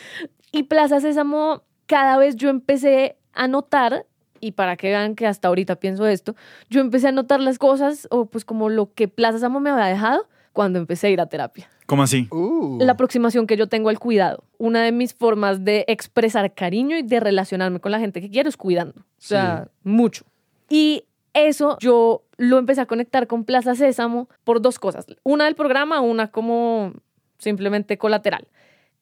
[0.53, 4.05] Y Plaza Sésamo, cada vez yo empecé a notar
[4.41, 6.37] y para que vean que hasta ahorita pienso esto,
[6.71, 9.87] yo empecé a notar las cosas o pues como lo que Plaza Sésamo me había
[9.87, 11.69] dejado cuando empecé a ir a terapia.
[11.87, 12.29] ¿Cómo así?
[12.31, 12.79] Uh.
[12.81, 14.45] La aproximación que yo tengo al cuidado.
[14.59, 18.49] Una de mis formas de expresar cariño y de relacionarme con la gente que quiero
[18.49, 19.01] es cuidando.
[19.01, 19.71] O sea, sí.
[19.85, 20.25] mucho.
[20.69, 21.05] Y
[21.35, 25.07] eso yo lo empecé a conectar con Plaza Sésamo por dos cosas.
[25.23, 26.93] Una del programa, una como
[27.39, 28.47] simplemente colateral.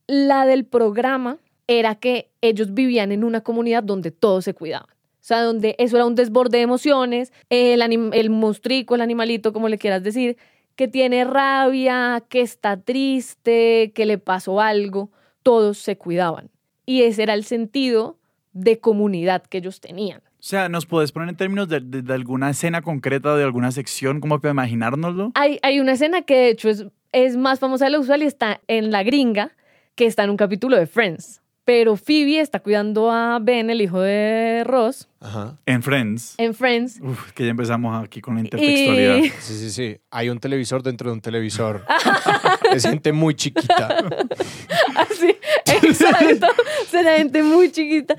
[0.07, 4.89] La del programa era que ellos vivían en una comunidad donde todos se cuidaban.
[5.21, 10.03] sea, donde eso era un desborde de emociones, el, el el animalito, como le quieras
[10.05, 10.37] decir,
[10.77, 15.11] que tiene rabia, que está triste, que le pasó algo,
[15.43, 16.51] todos se cuidaban.
[16.85, 18.19] Y ese era el sentido
[18.53, 20.23] de comunidad que ellos tenían.
[20.47, 23.73] O sea, ¿nos puedes poner en términos de, de- de alguna escena concreta, de alguna
[23.73, 25.33] sección, como para imaginárnoslo?
[25.35, 28.27] Hay, hay una escena que de hecho es, es más famosa de lo usual y
[28.27, 29.51] está en La Gringa,
[29.97, 31.43] que está en un capítulo de Friends.
[31.65, 35.59] Pero Phoebe está cuidando a Ben, el hijo de Ross, Ajá.
[35.67, 36.37] En Friends.
[36.39, 37.01] en Friends.
[37.03, 39.17] Uf, que ya empezamos aquí con la intertextualidad.
[39.17, 39.97] Y, Sí, sí, sí.
[40.13, 41.85] Hay un televisor dentro de un televisor.
[42.73, 43.97] es gente muy chiquita.
[44.95, 45.35] así,
[45.83, 46.47] exacto,
[46.89, 48.15] será gente muy chiquita.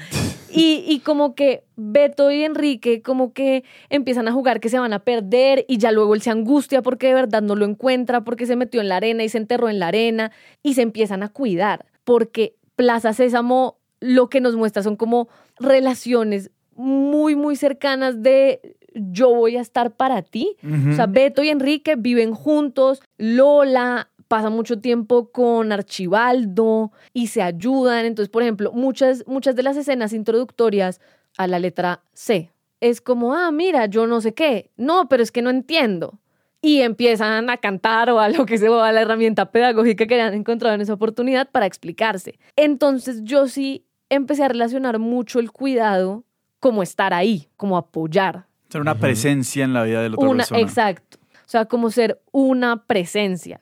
[0.52, 4.94] Y, y como que Beto y Enrique como que empiezan a jugar que se van
[4.94, 8.46] a perder y ya luego él se angustia porque de verdad no lo encuentra, porque
[8.46, 10.32] se metió en la arena y se enterró en la arena
[10.64, 15.28] y se empiezan a cuidar porque Plaza Sésamo lo que nos muestra son como
[15.60, 20.56] relaciones muy, muy cercanas de yo voy a estar para ti.
[20.90, 27.42] O sea, Beto y Enrique viven juntos, Lola pasa mucho tiempo con Archibaldo y se
[27.42, 28.06] ayudan.
[28.06, 31.02] Entonces, por ejemplo, muchas, muchas de las escenas introductorias
[31.38, 34.72] a la letra C es como, ah, mira, yo no sé qué.
[34.78, 36.20] No, pero es que no entiendo.
[36.62, 40.22] Y empiezan a cantar o a lo que sea, o a la herramienta pedagógica que
[40.22, 42.40] han encontrado en esa oportunidad para explicarse.
[42.56, 46.24] Entonces, yo sí empecé a relacionar mucho el cuidado
[46.60, 50.44] como estar ahí, como apoyar, Ser una presencia en la vida de la otra una,
[50.44, 50.60] persona.
[50.60, 51.18] exacto.
[51.22, 53.62] O sea, como ser una presencia.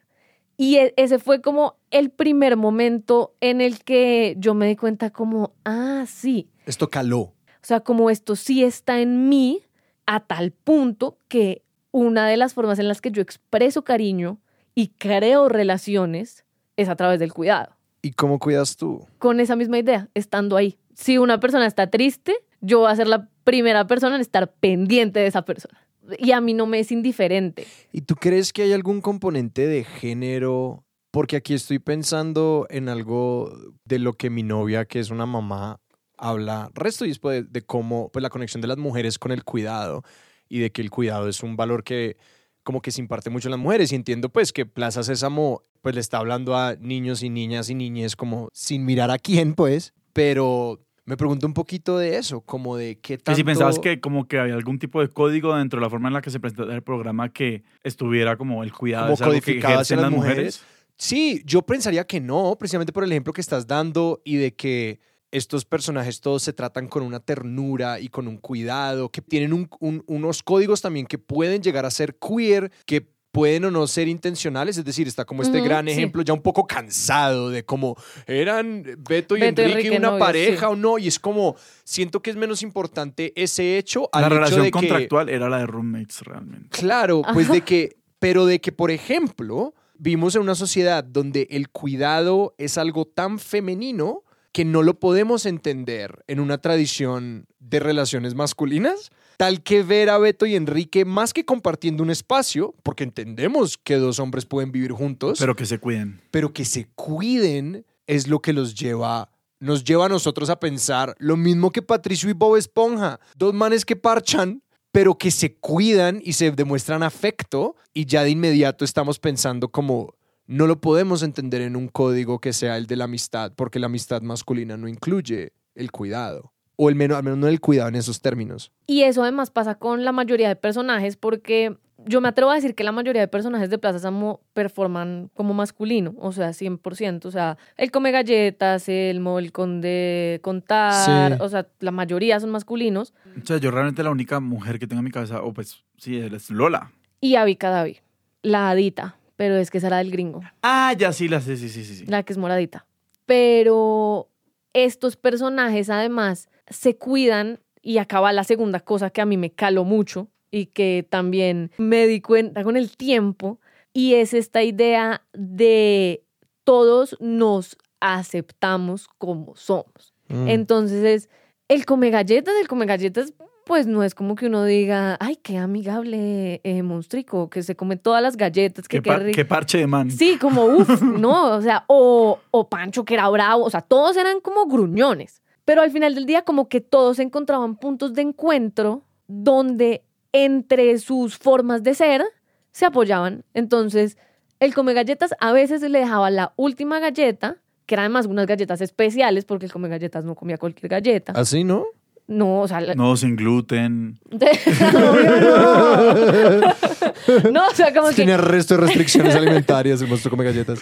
[0.58, 5.10] Y e- ese fue como el primer momento en el que yo me di cuenta
[5.12, 6.50] como, ah, sí.
[6.66, 7.20] Esto caló.
[7.20, 7.34] O
[7.68, 9.64] sea, como esto sí está en mí
[10.06, 14.40] a tal punto que una de las formas en las que yo expreso cariño
[14.76, 16.46] y creo relaciones
[16.78, 17.76] es a través del cuidado.
[18.02, 19.06] ¿Y cómo cuidas tú?
[19.18, 20.78] Con esa misma idea, estando ahí.
[20.94, 25.20] Si una persona está triste, yo voy a ser la primera persona en estar pendiente
[25.20, 25.80] de esa persona.
[26.20, 27.66] Y a mí no me es indiferente.
[27.92, 30.84] ¿Y tú crees que hay algún componente de género?
[31.12, 35.80] Porque aquí estoy pensando en algo de lo que mi novia, que es una mamá,
[36.18, 40.04] habla resto y de, de cómo pues la conexión de las mujeres con el cuidado
[40.48, 42.18] y de que el cuidado es un valor que
[42.64, 45.94] como que se imparte mucho en las mujeres y entiendo pues que Plaza Sésamo pues
[45.94, 49.94] le está hablando a niños y niñas y niñes como sin mirar a quién pues,
[50.14, 53.36] pero me pregunto un poquito de eso, como de qué Que tanto...
[53.38, 56.14] si pensabas que como que había algún tipo de código dentro de la forma en
[56.16, 60.02] la que se presentaba el programa que estuviera como el cuidado como que codificado ejercen
[60.02, 60.64] las mujeres.
[60.98, 65.00] Sí, yo pensaría que no, precisamente por el ejemplo que estás dando y de que
[65.32, 69.70] estos personajes todos se tratan con una ternura y con un cuidado, que tienen un-
[69.82, 74.08] un- unos códigos también que pueden llegar a ser queer, que pueden o no ser
[74.08, 75.92] intencionales, es decir, está como este gran sí.
[75.92, 80.12] ejemplo ya un poco cansado de cómo eran Beto y Beto y Enrique Enrique una
[80.12, 80.72] novios, pareja sí.
[80.72, 84.36] o no, y es como, siento que es menos importante ese hecho al La hecho
[84.36, 86.70] relación de que- contractual era la de roommates realmente.
[86.70, 87.56] Claro, pues Ajá.
[87.56, 92.78] de que, pero de que, por ejemplo, vimos en una sociedad donde el cuidado es
[92.78, 99.64] algo tan femenino que no lo podemos entender en una tradición de relaciones masculinas, tal
[99.64, 104.20] que ver a Beto y Enrique más que compartiendo un espacio, porque entendemos que dos
[104.20, 106.22] hombres pueden vivir juntos, pero, Pero que se cuiden.
[106.54, 111.38] que se cuiden es lo que los lleva nos lleva a nosotros a pensar lo
[111.38, 116.34] mismo que Patricio y Bob Esponja, dos manes que parchan, pero que se cuidan y
[116.34, 120.14] se demuestran afecto y ya de inmediato estamos pensando como
[120.48, 123.88] no lo podemos entender en un código que sea el de la amistad, porque la
[123.88, 127.96] amistad masculina no incluye el cuidado, o el menos, al menos no el cuidado en
[127.96, 128.72] esos términos.
[128.88, 132.76] Y eso además pasa con la mayoría de personajes porque yo me atrevo a decir
[132.76, 137.26] que la mayoría de personajes de Plaza Samo performan como masculino, o sea, 100%.
[137.26, 141.38] O sea, el come galletas, el Mo, el conde contar, Sí.
[141.42, 143.14] o sea, la mayoría son masculinos.
[143.42, 146.18] O sea, yo realmente la única mujer que tengo en mi cabeza, o pues sí,
[146.20, 146.92] es Lola.
[147.22, 147.98] Y Abby Cadavi,
[148.44, 151.70] la adita, pero es que esa era del gringo, Ah, ya sí, la sé, sí,
[151.70, 151.96] sí, sí.
[151.96, 152.06] sí.
[152.06, 152.86] la que es moradita.
[153.26, 154.30] Pero
[154.74, 159.84] estos personajes además se cuidan y acaba la segunda cosa que a mí me caló
[159.84, 163.60] mucho y que también me di cuenta con el tiempo
[163.94, 166.24] y es esta idea de
[166.64, 170.14] todos nos aceptamos como somos.
[170.30, 170.48] Mm.
[170.48, 171.30] Entonces es
[171.68, 173.34] el come galletas, el come galletas
[173.66, 177.96] pues no es como que uno diga, ay, qué amigable eh, monstrico, que se come
[177.98, 180.12] todas las galletas, que Qué, par- qué parche de man.
[180.12, 184.18] Sí, como uff, no, o sea, o, o Pancho que era bravo, o sea, todos
[184.18, 185.42] eran como gruñones.
[185.66, 191.38] Pero al final del día, como que todos encontraban puntos de encuentro donde entre sus
[191.38, 192.24] formas de ser
[192.72, 193.44] se apoyaban.
[193.54, 194.18] Entonces,
[194.60, 198.82] el come galletas a veces le dejaba la última galleta, que eran además unas galletas
[198.82, 201.34] especiales, porque el come galletas no comía cualquier galleta.
[201.36, 201.86] ¿Así no?
[202.28, 204.20] No, o sea, la- No, sin gluten.
[204.32, 204.40] no.
[207.52, 210.02] no, o sea, como que Tiene resto de restricciones alimentarias.
[210.02, 210.80] El monstruo come galletas.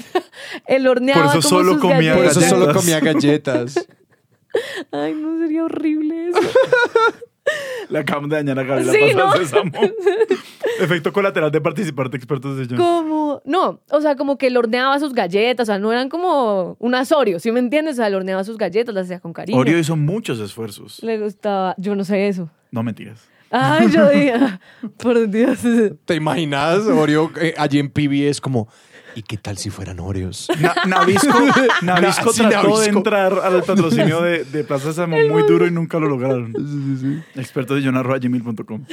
[0.66, 2.50] el horneaba Por eso como solo sus comía Por eso galletas.
[2.50, 2.82] solo galletas.
[2.82, 3.86] comía galletas.
[4.92, 6.40] Ay, no, sería horrible eso.
[7.90, 9.32] Le acabamos de dañar a Gaby la Sí, ¿no?
[10.80, 12.76] Efecto colateral de participar de expertos de John.
[12.76, 16.76] Como, no, o sea, como que él horneaba sus galletas, o sea, no eran como
[16.80, 17.94] un asorio, ¿sí me entiendes?
[17.94, 19.58] O sea, él horneaba sus galletas, las hacía con cariño.
[19.58, 21.02] Oreo hizo muchos esfuerzos.
[21.02, 22.50] Le gustaba, yo no sé eso.
[22.72, 23.28] No mentiras.
[23.50, 24.34] Ay, yo dije,
[24.98, 25.60] por Dios.
[26.04, 26.80] ¿Te imaginas?
[26.86, 28.68] Oreo eh, allí en PBS como,
[29.16, 30.48] ¿y qué tal si fueran Oreos?
[30.60, 31.28] Na- Navisco,
[31.82, 35.98] Navisco Sí, trató de entrar al patrocinio de, de Plaza Sésamo muy duro y nunca
[35.98, 36.52] lo lograron.
[37.34, 38.84] Expertos de john.gmail.com.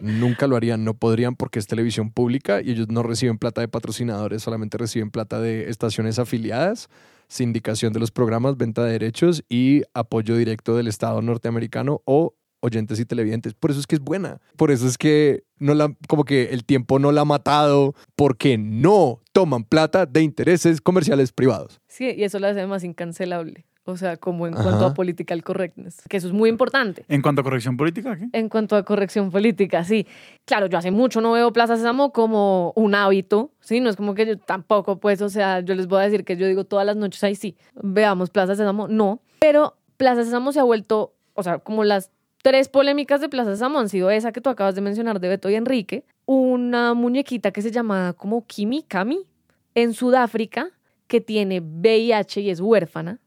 [0.00, 3.68] Nunca lo harían, no podrían porque es televisión pública y ellos no reciben plata de
[3.68, 6.88] patrocinadores, solamente reciben plata de estaciones afiliadas,
[7.28, 13.00] sindicación de los programas, venta de derechos y apoyo directo del Estado norteamericano o oyentes
[13.00, 13.54] y televidentes.
[13.54, 14.40] Por eso es que es buena.
[14.56, 18.58] Por eso es que no la, como que el tiempo no la ha matado porque
[18.58, 21.80] no toman plata de intereses comerciales privados.
[21.88, 23.66] Sí, y eso lo hace más incancelable.
[23.84, 24.62] O sea, como en Ajá.
[24.62, 27.04] cuanto a political correctness, que eso es muy importante.
[27.08, 28.28] En cuanto a corrección política, ¿qué?
[28.32, 30.06] En cuanto a corrección política, sí.
[30.44, 33.80] Claro, yo hace mucho no veo Plaza Sésamo como un hábito, ¿sí?
[33.80, 36.36] No es como que yo tampoco, pues, o sea, yo les voy a decir que
[36.36, 39.22] yo digo todas las noches, ahí sí, veamos Plaza Sésamo, no.
[39.40, 42.10] Pero Plaza Sésamo se ha vuelto, o sea, como las
[42.42, 45.54] tres polémicas de Plaza han sido esa que tú acabas de mencionar de Beto y
[45.54, 49.26] Enrique, una muñequita que se llama como Kimi, Kami,
[49.74, 50.70] en Sudáfrica,
[51.06, 53.18] que tiene VIH y es huérfana,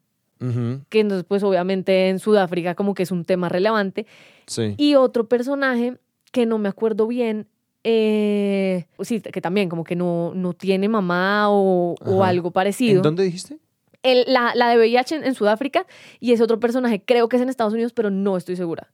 [0.90, 4.06] que entonces, pues, obviamente en Sudáfrica como que es un tema relevante.
[4.46, 4.76] Sí.
[4.76, 5.98] Y otro personaje
[6.34, 7.48] que no me acuerdo bien,
[7.86, 12.98] eh, sí, que también como que no, no tiene mamá o, algo parecido.
[12.98, 13.58] ¿En dónde dijiste?
[14.04, 15.86] El- la, la de VIH en, en Sudáfrica
[16.20, 18.92] y ese otro personaje creo que es en Estados Unidos, pero no estoy segura.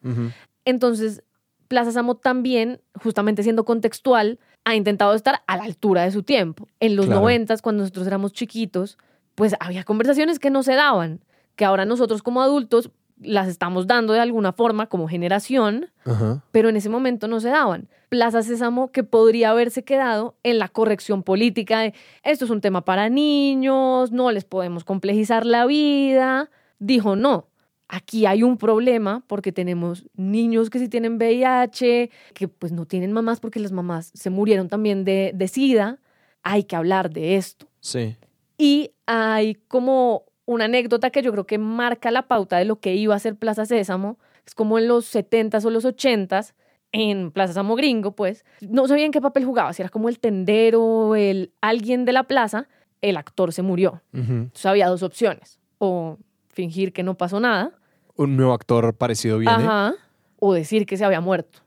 [0.65, 1.23] Entonces,
[1.67, 6.67] Plaza Samo también, justamente siendo contextual, ha intentado estar a la altura de su tiempo.
[6.79, 7.21] En los Claro.
[7.21, 8.97] noventas, cuando nosotros éramos chiquitos,
[9.35, 11.23] pues había conversaciones que no se daban,
[11.55, 12.89] que ahora nosotros como adultos
[13.19, 16.43] las estamos dando de alguna forma como generación, Ajá.
[16.51, 17.89] pero en ese momento no se daban.
[18.09, 21.93] Plaza Sésamo que podría haberse quedado en la corrección política de
[22.23, 26.49] esto es un tema para niños, no les podemos complejizar la vida.
[26.79, 27.47] Dijo, no,
[27.87, 33.11] aquí hay un problema porque tenemos niños que sí tienen VIH, que pues no tienen
[33.11, 35.99] mamás porque las mamás se murieron también de, de SIDA.
[36.41, 37.67] Hay que hablar de esto.
[37.81, 38.15] Sí.
[38.57, 42.95] Y hay como una anécdota que yo creo que marca la pauta de lo que
[42.95, 44.17] iba a ser Plaza Sésamo.
[44.47, 46.55] Es como en los 70s o los 80s,
[46.91, 48.43] en Plaza Sésamo gringo, pues.
[48.59, 52.23] No sabía en qué papel jugaba, si era como el tendero, el alguien de la
[52.23, 52.67] plaza.
[52.99, 54.01] El actor se murió.
[54.11, 54.31] Ujú.
[54.31, 55.59] Entonces había dos opciones.
[55.77, 57.71] O fingir que no pasó nada.
[58.15, 59.53] Un nuevo actor parecido viene.
[59.53, 59.93] Ajá.
[60.39, 61.59] O decir que se había muerto.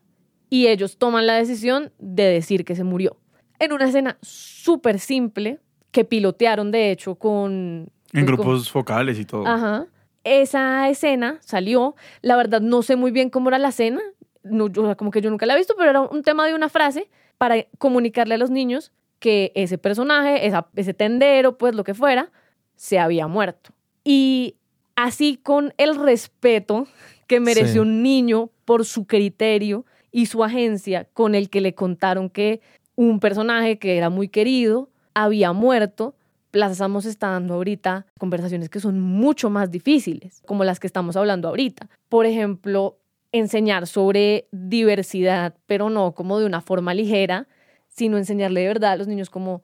[0.49, 3.15] Y ellos toman la decisión de decir que se murió.
[3.59, 5.61] En una escena súper simple
[5.91, 7.92] que pilotearon, de hecho, con...
[8.13, 9.45] En grupos focales y todo.
[9.47, 9.87] Ajá.
[10.23, 11.95] Esa escena salió.
[12.21, 13.99] La verdad, no sé muy bien cómo era la escena.
[14.43, 16.53] No, o sea, como que yo nunca la he visto, pero era un tema de
[16.53, 21.83] una frase para comunicarle a los niños que ese personaje, esa- ese tendero, pues lo
[21.83, 22.29] que fuera,
[22.75, 23.71] se había muerto.
[24.03, 24.55] Y
[24.95, 26.87] así con el respeto
[27.27, 27.79] que mereció Sí.
[27.79, 32.61] un niño por su criterio y su agencia con el que le contaron que
[32.95, 36.15] un personaje que era muy querido había muerto,
[36.53, 41.15] Plaza Samos está dando ahorita conversaciones que son mucho más difíciles, como las que estamos
[41.15, 41.89] hablando ahorita.
[42.09, 42.99] Por ejemplo,
[43.31, 47.47] enseñar sobre diversidad, pero no como de una forma ligera,
[47.87, 49.63] sino enseñarle de verdad a los niños como,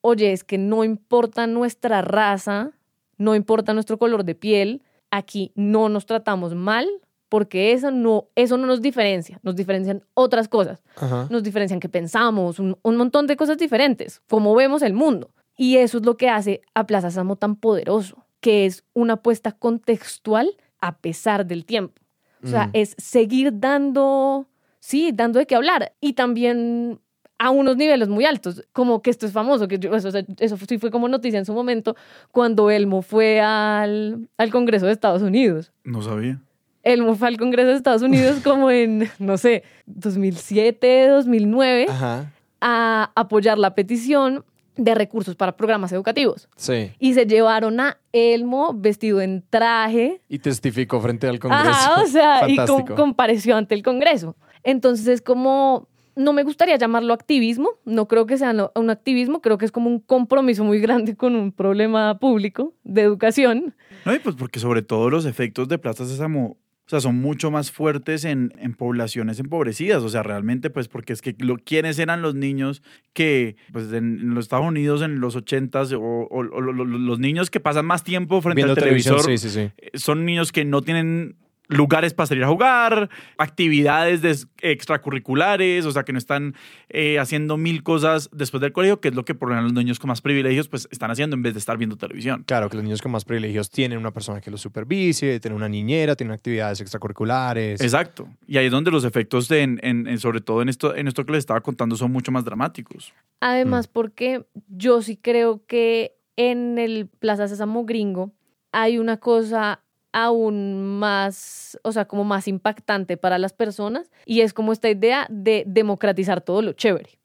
[0.00, 2.72] oye, es que no importa nuestra raza,
[3.16, 4.82] no importa nuestro color de piel,
[5.12, 6.88] aquí no nos tratamos mal,
[7.28, 11.28] porque eso no, eso no nos diferencia, nos diferencian otras cosas Ajá.
[11.30, 15.30] nos diferencian que pensamos, un, un montón de cosas diferentes, cómo vemos el mundo.
[15.56, 19.52] Y eso es lo que hace a Plaza Samo tan poderoso, que es una apuesta
[19.52, 22.00] contextual a pesar del tiempo.
[22.42, 22.70] O sea, Mm.
[22.74, 24.46] es seguir dando,
[24.80, 25.92] sí, dando de qué hablar.
[26.00, 27.00] Y también
[27.38, 30.90] a unos niveles muy altos, como que esto es famoso, que yo- eso sí fue
[30.90, 31.96] como noticia en su momento,
[32.30, 35.72] cuando Elmo fue al, al Congreso de Estados Unidos.
[35.84, 36.40] No sabía.
[36.82, 42.30] Elmo fue al Congreso de Estados Unidos como en, no sé, 2007, 2009 Ajá.
[42.60, 44.44] a apoyar la petición
[44.76, 46.48] de recursos para programas educativos.
[46.56, 46.92] Sí.
[46.98, 50.20] Y se llevaron a Elmo vestido en traje.
[50.28, 51.68] Y testificó frente al Congreso.
[51.70, 54.36] Ajá, o sea, y com- compareció ante el Congreso.
[54.62, 59.58] Entonces es como, no me gustaría llamarlo activismo, no creo que sea un activismo, creo
[59.58, 63.74] que es como un compromiso muy grande con un problema público de educación.
[64.04, 66.56] No, y pues porque sobre todo los efectos de Plaza Sésamo
[66.86, 70.02] o sea, son mucho más fuertes en, en poblaciones empobrecidas.
[70.02, 72.82] O sea, realmente, pues, porque es que lo, ¿quiénes eran los niños
[73.14, 76.84] que, pues, en, en los Estados Unidos en los 80s o, o- o lo- lo-
[76.84, 79.60] los niños que pasan más tiempo frente Viendo al televisor sí, sí, sí.
[79.78, 81.36] eh, son niños que no tienen
[81.68, 83.08] lugares para salir a jugar,
[83.38, 86.54] actividades des- extracurriculares, o sea, que no están
[86.88, 89.82] eh, haciendo mil cosas después del colegio, que es lo que por lo general los
[89.84, 92.44] niños con más privilegios pues están haciendo en vez de estar viendo televisión.
[92.46, 95.68] Claro, que los niños con más privilegios tienen una persona que los supervise, tienen una
[95.68, 97.80] niñera, tienen actividades extracurriculares.
[97.80, 98.28] Exacto.
[98.46, 101.08] Y ahí es donde los efectos, de, en, en- en- sobre todo en esto, en
[101.08, 103.12] esto que les estaba contando, son mucho más dramáticos.
[103.40, 108.32] Además, porque yo sí creo que en el Plaza Sésamo gringo
[108.72, 109.83] hay una cosa
[110.14, 115.26] aún más, o sea, como más impactante para las personas y es como esta idea
[115.28, 117.18] de democratizar todo lo chévere.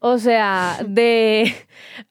[0.00, 1.54] O sea, de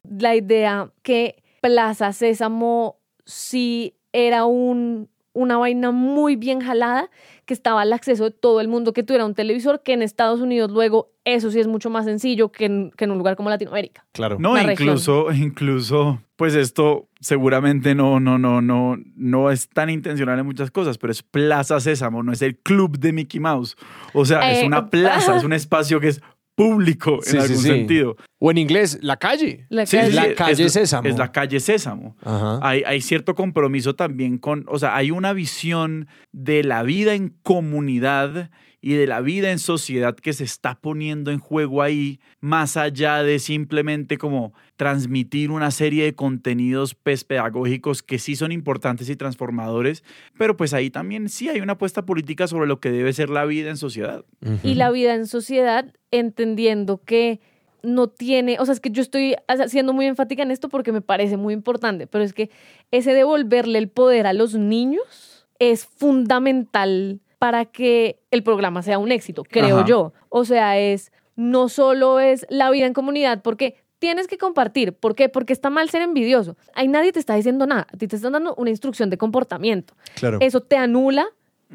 [0.04, 7.12] la idea que Plaza Sésamo sí era un, una vaina muy bien jalada,
[7.46, 10.40] que estaba al acceso de todo el mundo que tuviera un televisor, que en Estados
[10.42, 13.50] Unidos luego eso sí es mucho más sencillo que en, que en un lugar como
[13.52, 14.04] Latinoamérica.
[14.14, 14.38] Claro.
[14.40, 14.88] No, La región.
[14.90, 20.72] incluso, incluso, pues esto seguramente no, no, no, no, no es tan intencional en muchas
[20.72, 23.76] cosas, pero es Plaza Sésamo, no es el club de Mickey Mouse.
[24.14, 26.22] O sea, es Eh, una plaza, es un espacio que es
[26.56, 27.68] público Sí, en sí, algún sí.
[27.68, 28.16] sentido.
[28.40, 29.66] O en inglés, la calle.
[29.70, 31.08] La Sí, calle- sí, La es- calle es, Sésamo.
[31.10, 32.16] Es la calle Sésamo.
[32.24, 32.60] Ajá.
[32.62, 37.36] Hay, hay cierto compromiso también con, o sea, hay una visión de la vida en
[37.44, 38.50] comunidad
[38.86, 43.24] y de la vida en sociedad que se está poniendo en juego ahí, más allá
[43.24, 49.16] de simplemente como transmitir una serie de contenidos pues, pedagógicos que sí son importantes y
[49.16, 50.04] transformadores,
[50.38, 53.46] pero pues ahí también sí hay una apuesta política sobre lo que debe ser la
[53.46, 54.24] vida en sociedad.
[54.62, 57.40] Y la vida en sociedad entendiendo que
[57.82, 61.02] no tiene, o sea, es que yo estoy siendo muy enfática en esto porque me
[61.02, 62.52] parece muy importante, pero es que
[62.92, 69.12] ese devolverle el poder a los niños es fundamental para que el programa sea un
[69.12, 69.86] éxito, creo Ajá.
[69.86, 70.14] yo.
[70.30, 74.94] O sea, es no solo es la vida en comunidad, porque tienes que compartir.
[74.94, 75.30] ¿Por qué?
[75.30, 76.58] Porque está mal ser envidioso.
[76.74, 79.96] Ahí nadie te está diciendo nada, a ti te están dando una instrucción de comportamiento.
[80.16, 80.38] Claro.
[80.42, 81.28] Eso te anula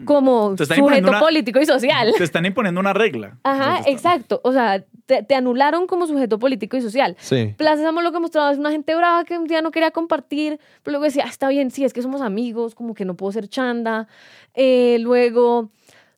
[0.04, 2.12] como sujeto una- político y social.
[2.16, 3.38] Te están imponiendo una regla.
[3.42, 4.40] Ajá, exacto.
[4.44, 7.16] O sea, te, te anularon como sujeto político y social.
[7.20, 7.54] Sí.
[7.56, 10.58] Plaza Sésamo lo que mostraba es una gente brava que un día no quería compartir,
[10.82, 13.32] pero luego decía, "Ah, está bien, sí, es que somos amigos, como que no puedo
[13.32, 14.06] ser chanda.
[14.54, 15.70] Eh, luego,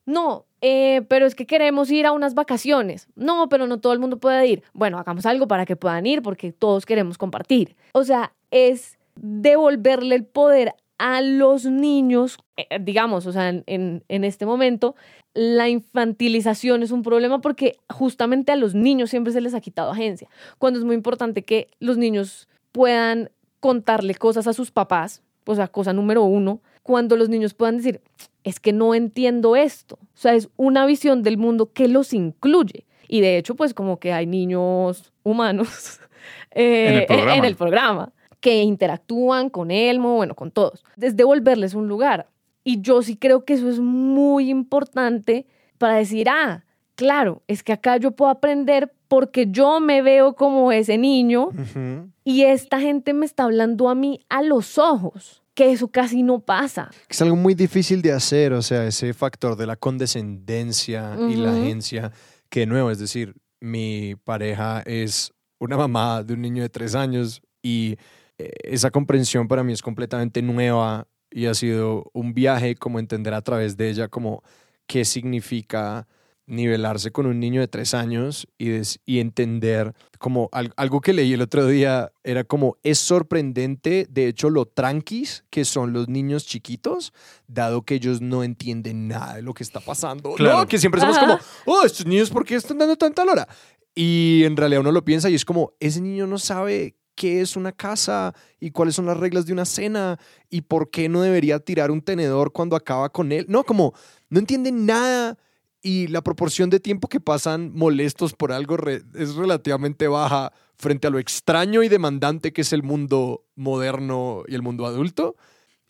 [0.06, 3.08] no, eh, pero es que queremos ir a unas vacaciones.
[3.16, 4.62] No, pero no todo el mundo puede ir.
[4.74, 7.74] Bueno, hagamos algo para que puedan ir porque todos queremos compartir.
[7.92, 10.74] O sea, es devolverle el poder
[11.04, 14.94] a los niños, eh, digamos, o sea, en, en- en este momento,
[15.34, 19.90] la infantilización es un problema porque justamente a los niños siempre se les ha quitado
[19.90, 20.28] agencia,
[20.58, 25.66] cuando es muy importante que los niños puedan contarle cosas a sus papás, o sea,
[25.68, 28.00] cosa número uno, cuando los niños puedan decir,
[28.44, 32.84] es que no entiendo esto, o sea, es una visión del mundo que los incluye.
[33.08, 35.98] Y de hecho, pues como que hay niños humanos
[36.52, 37.36] eh, En el programa.
[37.36, 38.12] en el programa
[38.42, 40.84] que interactúan con Elmo, bueno, con todos.
[41.00, 42.28] Es devolverles un lugar.
[42.64, 45.46] Y yo sí creo que eso es muy importante
[45.78, 46.64] para decir, ah,
[46.96, 52.10] claro, es que acá yo puedo aprender porque yo me veo como ese niño Ujú.
[52.24, 56.40] y esta gente me está hablando a mí a los ojos, que eso casi no
[56.40, 56.90] pasa.
[57.08, 61.52] Es algo muy difícil de hacer, o sea, ese factor de la condescendencia y la
[61.52, 62.10] agencia,
[62.48, 66.96] que de nuevo, es decir, mi pareja es una mamá de un niño de tres
[66.96, 67.96] años y
[68.38, 73.42] esa comprensión para mí es completamente nueva y ha sido un viaje como entender a
[73.42, 74.42] través de ella como
[74.86, 76.06] qué significa
[76.46, 81.12] nivelarse con un niño de tres años y, des- y entender como al- algo que
[81.12, 86.08] leí el otro día era como es sorprendente de hecho lo tranquis que son los
[86.08, 87.12] niños chiquitos
[87.46, 90.58] dado que ellos no entienden nada de lo que está pasando Claro.
[90.58, 91.38] no que siempre somos Ajá.
[91.64, 93.46] como oh estos niños por qué están dando tanta lora
[93.94, 97.54] y en realidad uno lo piensa y es como ese niño no sabe qué es
[97.54, 100.18] una casa y cuáles son las reglas de una cena
[100.50, 103.94] y por qué no debería tirar un tenedor cuando acaba con él no como
[104.28, 105.38] no entienden nada
[105.80, 108.76] y la proporción de tiempo que pasan molestos por algo
[109.14, 114.56] es relativamente baja frente a lo extraño y demandante que es el mundo moderno y
[114.56, 115.36] el mundo adulto.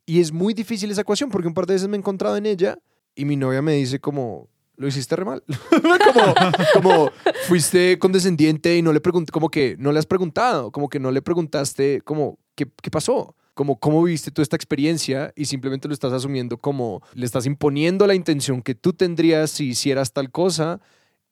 [0.05, 2.45] Y es muy difícil esa ecuación porque un par de veces me he encontrado en
[2.45, 2.79] ella
[3.15, 5.43] y mi novia me dice como, lo hiciste re mal.
[6.13, 6.35] como,
[6.73, 7.11] como
[7.47, 11.11] fuiste condescendiente y no le pregunté, como que no le has preguntado, como que no
[11.11, 13.35] le preguntaste como, ¿qué, qué pasó?
[13.55, 15.33] Como, ¿cómo viviste tú esta experiencia?
[15.37, 19.69] Y simplemente lo estás asumiendo como, le estás imponiendo la intención que tú tendrías si
[19.69, 20.81] hicieras tal cosa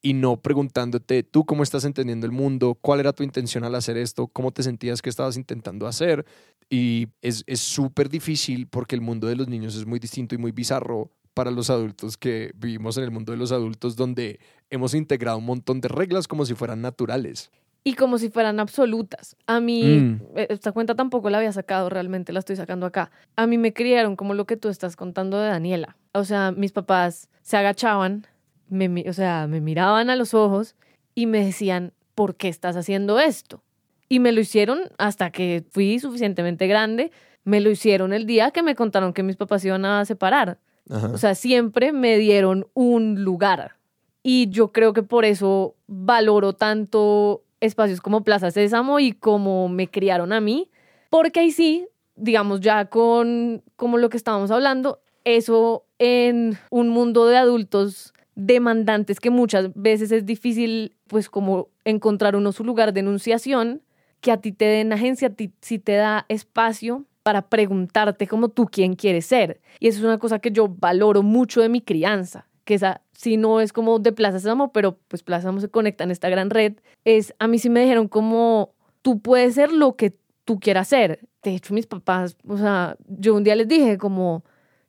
[0.02, 3.96] y no preguntándote tú cómo estás entendiendo el mundo, cuál era tu intención al hacer
[3.96, 6.24] esto, cómo te sentías que estabas intentando hacer.
[6.68, 10.38] Y es es súper difícil porque el mundo de los niños es muy distinto y
[10.38, 14.94] muy bizarro para los adultos que vivimos en el mundo de los adultos donde hemos
[14.94, 17.50] integrado un montón de reglas como si fueran naturales.
[17.82, 19.36] Y como si fueran absolutas.
[19.46, 20.20] A mí, Mm.
[20.36, 23.10] eh, esta cuenta tampoco la había sacado, realmente la estoy sacando acá.
[23.36, 25.96] A mí me criaron como lo que tú estás contando de Daniela.
[26.12, 28.26] O sea, mis papás se agachaban,
[28.68, 30.74] me, o sea, me miraban a los ojos
[31.14, 33.62] y me decían, ¿por qué estás haciendo esto?
[34.10, 37.12] Y me lo hicieron hasta que fui suficientemente grande.
[37.44, 40.58] Me lo hicieron el día que me contaron que mis papás se iban a separar.
[40.88, 41.08] Ajá.
[41.12, 43.76] O sea, siempre me dieron un lugar.
[44.22, 49.88] Y yo creo que por eso valoro tanto espacios como Plaza Sésamo y como me
[49.88, 50.70] criaron a mí.
[51.10, 57.26] Porque ahí sí, digamos, ya con como lo que estábamos hablando, eso en un mundo
[57.26, 63.00] de adultos demandantes que muchas veces es difícil, pues como encontrar uno su lugar de
[63.00, 63.82] enunciación,
[64.20, 68.48] que a ti te den agencia, a ti sí te da espacio para preguntarte como
[68.48, 69.60] tú quién quieres ser.
[69.78, 73.36] Y eso es una cosa que yo valoro mucho de mi crianza, que esa si
[73.36, 76.48] no es como de Plaza Sésamo, pero pues Plaza Sésamo se conecta en esta gran
[76.48, 80.88] red, es a mí sí me dijeron como tú puedes ser lo que tú quieras
[80.88, 81.20] ser.
[81.42, 84.42] De hecho, mis papás, o sea, yo un día les dije como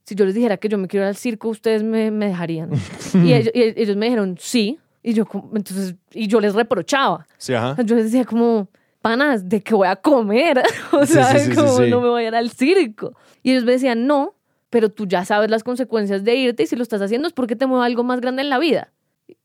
[0.06, 2.72] si yo les dijera que yo me quiero ir al circo, ustedes me, me dejarían.
[3.14, 7.28] y, ellos, y ellos me dijeron sí, y yo entonces y yo les reprochaba.
[7.38, 7.82] Sí, ajá.
[7.84, 8.70] Yo les decía como,
[9.02, 10.62] panas, ¿de qué voy a comer?
[10.92, 13.14] o Sí, sea, sí, como no me voy a ir al circo.
[13.44, 14.36] Y ellos me decían, no,
[14.70, 17.56] pero tú ya sabes las consecuencias de irte y si lo estás haciendo es porque
[17.56, 18.92] te mueve algo más grande en la vida.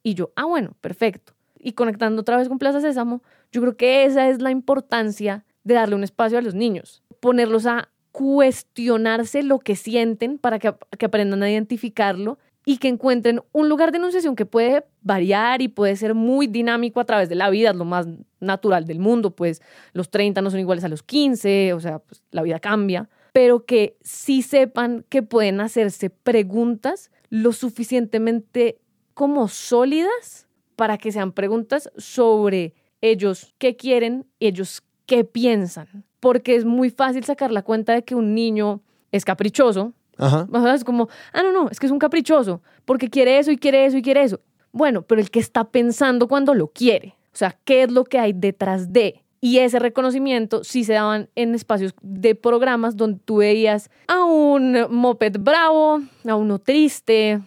[0.02, 1.32] Y yo, ah, bueno, perfecto.
[1.58, 5.74] Y conectando otra vez con Plaza Sésamo, yo creo que esa es la importancia de
[5.74, 11.06] darle un espacio a los niños, ponerlos a cuestionarse lo que sienten para que, que
[11.06, 12.38] aprendan a identificarlo
[12.68, 16.98] y que encuentren un lugar de enunciación que puede variar y puede ser muy dinámico
[16.98, 18.08] a través de la vida, es lo más
[18.40, 19.62] natural del mundo, pues
[19.92, 23.64] los 30 no son iguales a los 15, o sea, pues, la vida cambia, pero
[23.64, 28.80] que sí sepan que pueden hacerse preguntas lo suficientemente
[29.14, 36.64] como sólidas para que sean preguntas sobre ellos qué quieren, ellos qué piensan, porque es
[36.64, 40.46] muy fácil sacar la cuenta de que un niño es caprichoso, Ajá.
[40.50, 43.50] o sea, es como, ah, no, no, es que es un caprichoso, porque quiere eso
[43.50, 44.40] y quiere eso y quiere eso.
[44.72, 48.18] Bueno, pero el que está pensando cuando lo quiere, o sea, ¿qué es lo que
[48.18, 49.22] hay detrás de?
[49.40, 54.86] Y ese reconocimiento sí se daban en espacios de programas donde tú veías a un
[54.90, 57.40] moped bravo, a uno triste,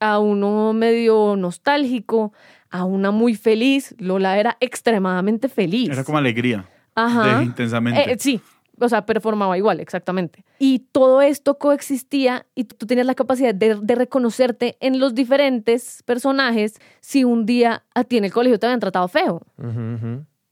[0.00, 2.32] a uno medio nostálgico,
[2.70, 3.94] a una muy feliz.
[3.98, 5.90] Lola era extremadamente feliz.
[5.90, 6.68] Era como alegría.
[6.94, 7.38] Ajá.
[7.38, 8.12] De intensamente.
[8.12, 8.40] Eh, sí,
[8.80, 10.44] o sea, performaba igual, exactamente.
[10.58, 16.02] Y todo esto coexistía y tú tenías la capacidad de, de reconocerte en los diferentes
[16.04, 19.42] personajes si un día a ti en el colegio te habían tratado feo.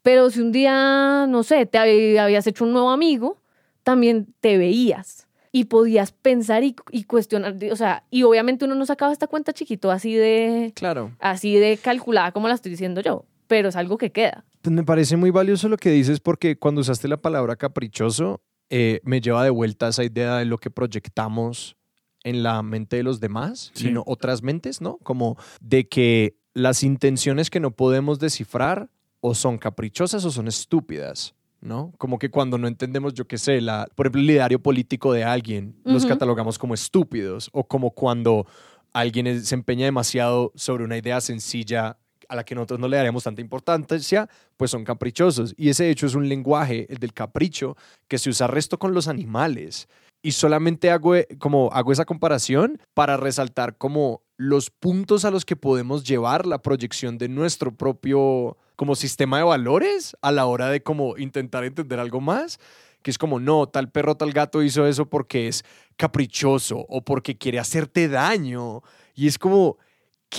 [0.02, 3.38] Pero si un día, no sé, te hab- habías hecho un nuevo amigo,
[3.84, 7.56] también te veías y podías pensar y, y cuestionar.
[7.70, 11.12] O sea, y obviamente uno no sacaba esta cuenta chiquito así de, Claro.
[11.20, 14.46] así de calculada como la estoy diciendo yo, pero es algo que queda.
[14.62, 18.40] Pues me parece muy valioso lo que dices porque cuando usaste la palabra caprichoso,
[18.70, 21.76] eh, me lleva de vuelta a esa idea de lo que proyectamos
[22.24, 23.88] en la mente de los demás, Sí.
[23.88, 24.96] sino otras mentes, ¿no?
[25.02, 28.88] Como de que las intenciones que no podemos descifrar
[29.20, 31.92] o son caprichosas o son estúpidas, ¿no?
[31.98, 35.24] Como que cuando no entendemos, yo qué sé, la, por ejemplo, el ideario político de
[35.24, 36.14] alguien, los Ujú.
[36.14, 38.46] catalogamos como estúpidos, o como cuando
[38.94, 41.98] alguien se empeña demasiado sobre una idea sencilla
[42.32, 44.26] a la que nosotros no le daríamos tanta importancia,
[44.56, 45.54] pues son caprichosos.
[45.58, 47.76] Y ese hecho es un lenguaje, el del capricho,
[48.08, 49.86] que se usa resto con los animales.
[50.22, 55.44] Y solamente hago, eh, como, hago esa comparación para resaltar como los puntos a los
[55.44, 60.70] que podemos llevar la proyección de nuestro propio como sistema de valores a la hora
[60.70, 62.58] de como intentar entender algo más
[63.02, 65.64] que es como, no, tal perro, tal gato hizo eso porque es
[65.96, 68.82] caprichoso o porque quiere hacerte daño.
[69.12, 69.76] Y es como,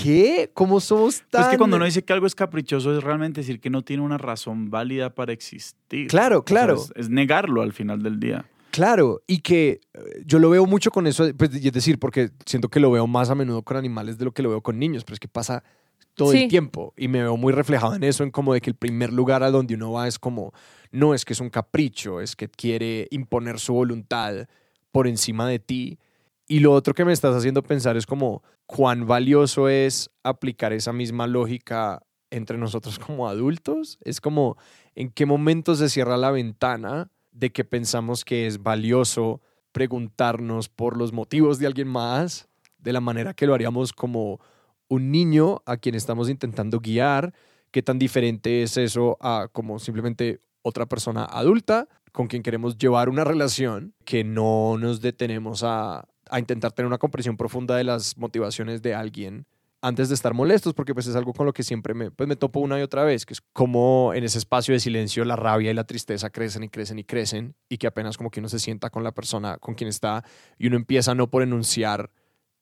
[0.02, 0.50] ¿qué?
[0.54, 1.44] ¿Cómo somos tan...?
[1.44, 4.02] Es que cuando uno dice que algo es caprichoso es realmente decir que no tiene
[4.04, 6.08] una razón válida para existir.
[6.08, 6.76] Claro, O sea, claro.
[6.76, 8.46] es, es negarlo al final del día.
[8.72, 12.32] Claro, y que eh, yo lo veo mucho con eso, pues, y es decir, porque
[12.46, 14.80] siento que lo veo más a menudo con animales de lo que lo veo con
[14.80, 15.64] niños, pero es que pasa
[16.16, 16.44] todo Sí.
[16.44, 19.14] el tiempo y me veo muy reflejado en eso, en como de que el primer
[19.14, 20.54] lugar a donde uno va es como,
[20.91, 24.48] no es que es un capricho, es que quiere imponer su voluntad
[24.91, 26.00] por encima de ti.
[26.48, 30.91] Y lo otro que me estás haciendo pensar es como cuán valioso es aplicar esa
[30.91, 33.98] misma lógica entre nosotros como adultos.
[34.02, 34.58] Es como
[34.96, 39.41] en qué momento se cierra la ventana de que pensamos que es valioso
[39.72, 44.39] preguntarnos por los motivos de alguien más de la manera que lo haríamos como
[44.88, 47.34] un niño a quien estamos intentando guiar.
[47.72, 53.10] ¿Qué tan diferente es eso a como simplemente otra persona adulta con quien queremos llevar
[53.10, 58.17] una relación que no nos detenemos a, a intentar tener una comprensión profunda de las
[58.17, 59.45] motivaciones de alguien
[59.84, 62.36] antes de estar molestos, porque pues es algo con lo que siempre me, pues me
[62.36, 65.69] topo una y otra vez, que es como en ese espacio de silencio la rabia
[65.69, 68.57] y la tristeza crecen y crecen y crecen, y que apenas como que uno se
[68.57, 70.23] sienta con la persona con quien está
[70.57, 72.09] y uno empieza no por enunciar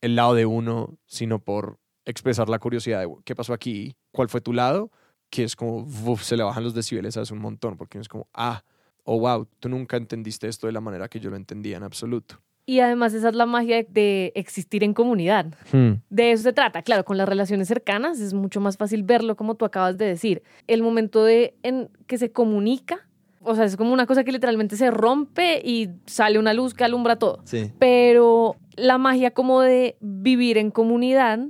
[0.02, 4.42] el lado de uno, sino por expresar la curiosidad de qué pasó aquí, cuál fue
[4.42, 4.90] tu lado,
[5.30, 8.08] que es como, uf, se le bajan los decibeles a un montón, porque uno es
[8.08, 8.64] como, ah,
[9.04, 12.42] oh wow, tú nunca entendiste esto de la manera que yo lo entendía en absoluto.
[12.64, 15.46] Y además esa es la magia de, de existir en comunidad.
[16.10, 16.82] De eso se trata.
[16.82, 20.42] Claro, con las relaciones cercanas es mucho más fácil verlo como tú acabas de decir.
[20.68, 23.08] El momento de en que se comunica,
[23.40, 26.84] o sea, es como una cosa que literalmente se rompe y sale una luz que
[26.84, 27.40] alumbra todo.
[27.44, 27.72] Sí.
[27.78, 31.40] Pero la magia como de vivir en comunidad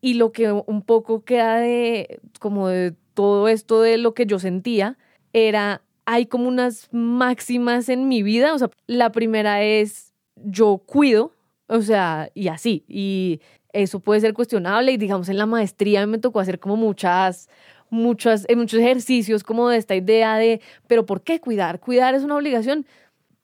[0.00, 4.38] y lo que un poco queda de como de todo esto de lo que yo
[4.38, 4.96] sentía
[5.32, 11.32] era hay como unas máximas en mi vida, o sea, la primera es yo cuido,
[11.66, 12.84] o sea, y así.
[12.88, 13.40] Y
[13.72, 17.48] eso puede ser cuestionable y digamos en la maestría me tocó hacer como muchas,
[17.90, 21.80] muchas, eh, muchos ejercicios como de esta idea de, pero ¿por qué cuidar?
[21.80, 22.86] Cuidar es una obligación.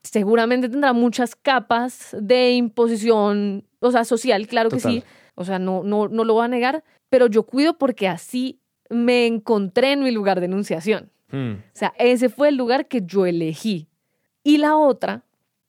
[0.03, 5.03] Seguramente tendrá muchas capas de imposición, o sea, social, claro que sí.
[5.35, 8.61] O sea, no, no, no lo voy a negar, pero yo cuido porque así
[8.91, 11.11] me encontré en mi lugar de enunciación.
[11.31, 11.53] Hmm.
[11.53, 13.89] O sea, ese fue el lugar que yo elegí.
[14.43, 15.25] Y la otra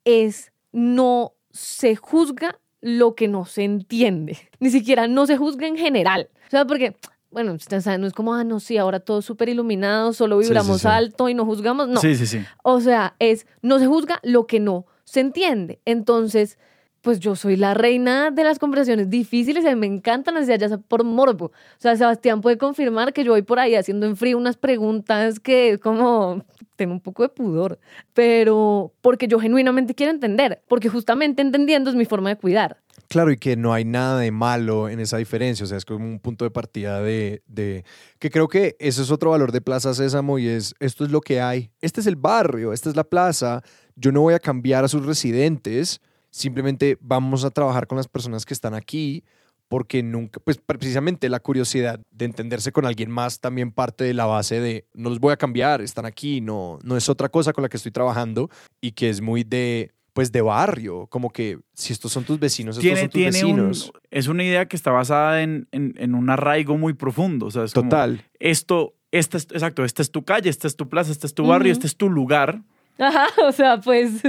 [0.06, 4.38] es no se juzga lo que no se entiende.
[4.60, 6.30] Ni siquiera no se juzga en general.
[6.48, 6.96] O sea, porque,
[7.32, 7.56] bueno,
[8.00, 10.88] no es como, ah, no, sí, ahora todo súper iluminado, solo Sí, sí, vibramos sí.
[10.88, 11.88] alto y no juzgamos.
[11.88, 12.00] No.
[12.00, 12.44] Sí, sí, sí.
[12.64, 15.80] O sea, es, no se juzga lo que no se entiende.
[15.86, 16.58] Entonces,
[17.02, 21.04] pues yo soy la reina de las conversaciones difíciles y me encantan, ya sea por
[21.04, 21.46] morbo.
[21.46, 25.40] O sea, Sebastián puede confirmar que yo voy por ahí haciendo en frío unas preguntas
[25.40, 26.44] que como
[26.76, 27.80] tengo un poco de pudor,
[28.14, 32.78] pero porque yo genuinamente quiero entender, porque justamente entendiendo es mi forma de cuidar.
[33.10, 36.06] Claro, y que no hay nada de malo en esa diferencia, o sea, es como
[36.06, 37.84] un punto de partida de, de,
[38.20, 41.20] que creo que ese es otro valor de Plaza Sésamo y es, esto es lo
[41.20, 43.64] que hay, este es el barrio, esta es la plaza,
[43.96, 46.02] yo no voy a cambiar a sus residentes,
[46.32, 49.24] simplemente vamos a trabajar con las personas que están aquí,
[49.68, 54.26] porque nunca, pues precisamente la curiosidad de entenderse con alguien más también parte de la
[54.26, 57.62] base de no los voy a cambiar, están aquí, no, no es otra cosa con
[57.62, 58.50] la que estoy trabajando
[58.82, 62.78] y que es muy de, pues de barrio, como que si estos son tus vecinos,
[62.78, 63.92] estos Tiene, son tus tiene un, vecinos.
[64.10, 67.46] es una idea que está basada en, en, en un arraigo muy profundo.
[67.46, 68.26] O sea, es como, Total.
[68.40, 71.46] esto, esta es, exacto, esta es tu calle, esta es tu plaza, este es tu
[71.46, 71.78] barrio, Ujú.
[71.78, 72.64] este es tu lugar.
[72.98, 74.24] Ajá, o sea, pues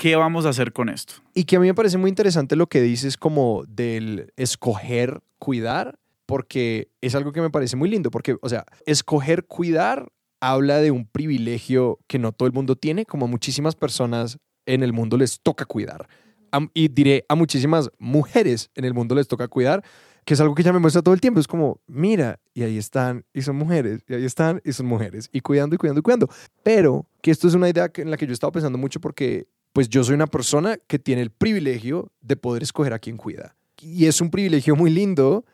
[0.00, 1.12] ¿Qué vamos a hacer con esto?
[1.34, 5.98] Y que a mí me parece muy interesante lo que dices como del escoger cuidar,
[6.24, 10.90] porque es algo que me parece muy lindo, porque, o sea, escoger cuidar habla de
[10.90, 15.18] un privilegio que no todo el mundo tiene, como a muchísimas personas en el mundo
[15.18, 16.08] les toca cuidar.
[16.50, 19.84] Am- y diré a muchísimas mujeres en el mundo les toca cuidar,
[20.24, 21.40] que es algo que ella me muestra todo el tiempo.
[21.40, 25.28] Es como, mira, y ahí están, y son mujeres, y ahí están, y son mujeres,
[25.30, 26.30] y cuidando, y cuidando, y cuidando.
[26.62, 29.46] Pero que esto es una idea en la que yo he estado pensando mucho porque
[29.72, 33.56] pues yo soy una persona que tiene el privilegio de poder escoger a quien cuida.
[33.80, 35.44] Y es un privilegio muy lindo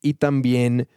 [0.00, 0.88] y también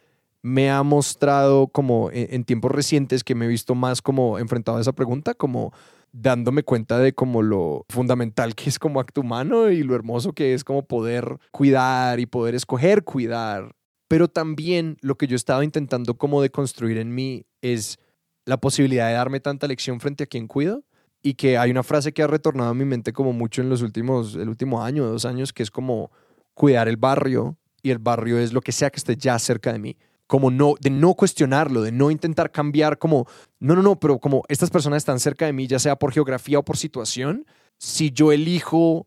[0.41, 4.77] me ha mostrado como en, en tiempos recientes que me he visto más como enfrentado
[4.77, 5.73] a esa pregunta, como
[6.11, 10.53] dándome cuenta de como lo fundamental que es como acto humano y lo hermoso que
[10.53, 13.75] es como poder cuidar y poder escoger cuidar.
[14.07, 17.99] Pero también lo que yo he estado intentando como de construir en mí es
[18.45, 20.83] la posibilidad de darme tanta lección frente a quien cuido
[21.27, 23.81] y que hay una frase que ha retornado a mi mente como mucho en los
[23.81, 26.09] últimos, el último año, dos años, que es como
[26.53, 29.79] cuidar el barrio y el barrio es lo que sea que esté ya cerca de
[29.79, 29.97] mí.
[30.25, 33.27] Como no, de no cuestionarlo, de no intentar cambiar como,
[33.59, 36.59] no, no, no, pero como estas personas están cerca de mí, ya sea por geografía
[36.59, 37.45] o por situación,
[37.77, 39.05] si yo elijo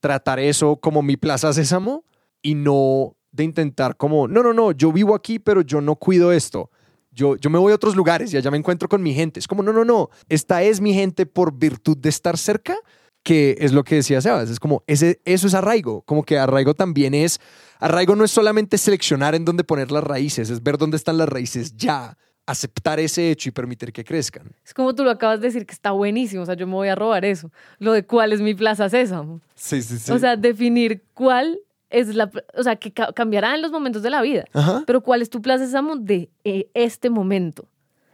[0.00, 2.02] tratar eso como mi plaza sésamo
[2.40, 6.32] y no de intentar como, no, no, no, yo vivo aquí, pero yo no cuido
[6.32, 6.70] esto.
[7.18, 9.40] Yo, yo me voy a otros lugares y allá me encuentro con mi gente.
[9.40, 12.76] Es como, no, no, no, esta es mi gente por virtud de estar cerca,
[13.24, 14.48] que es lo que decía Sebas.
[14.50, 16.02] Es como, ese, eso es arraigo.
[16.02, 17.40] Como que arraigo también es,
[17.80, 21.28] arraigo no es solamente seleccionar en dónde poner las raíces, es ver dónde están las
[21.28, 22.16] raíces ya,
[22.46, 24.52] aceptar ese hecho y permitir que crezcan.
[24.64, 26.86] es como tú lo acabas de decir que está buenísimo, o sea, yo me voy
[26.86, 27.50] a robar eso.
[27.80, 29.40] Lo de cuál es mi Plaza Sésamo.
[29.56, 30.12] Sí, sí, sí.
[30.12, 31.58] O sea, definir cuál
[31.90, 34.82] es la, o sea, que ca- cambiará en los momentos de la vida, Ajá.
[34.86, 35.64] pero cuál es tu Plaza
[36.00, 37.66] de eh, este momento.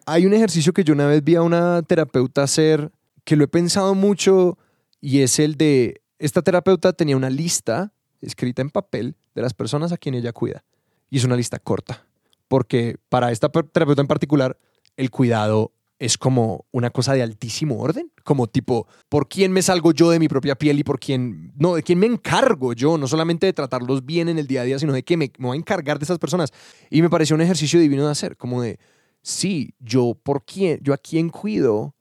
[0.06, 2.90] Hay un ejercicio que yo una vez vi a una terapeuta hacer
[3.24, 4.58] que lo he pensado mucho
[5.00, 9.92] y es el de, esta terapeuta tenía una lista escrita en papel de las personas
[9.92, 10.64] a quien ella cuida.
[11.10, 12.04] Y es una lista corta,
[12.48, 14.58] porque para esta terapeuta en particular,
[14.96, 19.92] el cuidado es como una cosa de altísimo orden, como tipo, ¿por quién me salgo
[19.92, 22.98] yo de mi propia piel y por quién, no, de quién me encargo yo?
[22.98, 25.48] No solamente de tratarlos bien en el día a día, sino de que me, me
[25.48, 26.52] voy a encargar de esas personas.
[26.90, 28.78] Y me pareció un ejercicio divino de hacer, como de,
[29.22, 31.94] sí, yo por quién, yo a quién cuido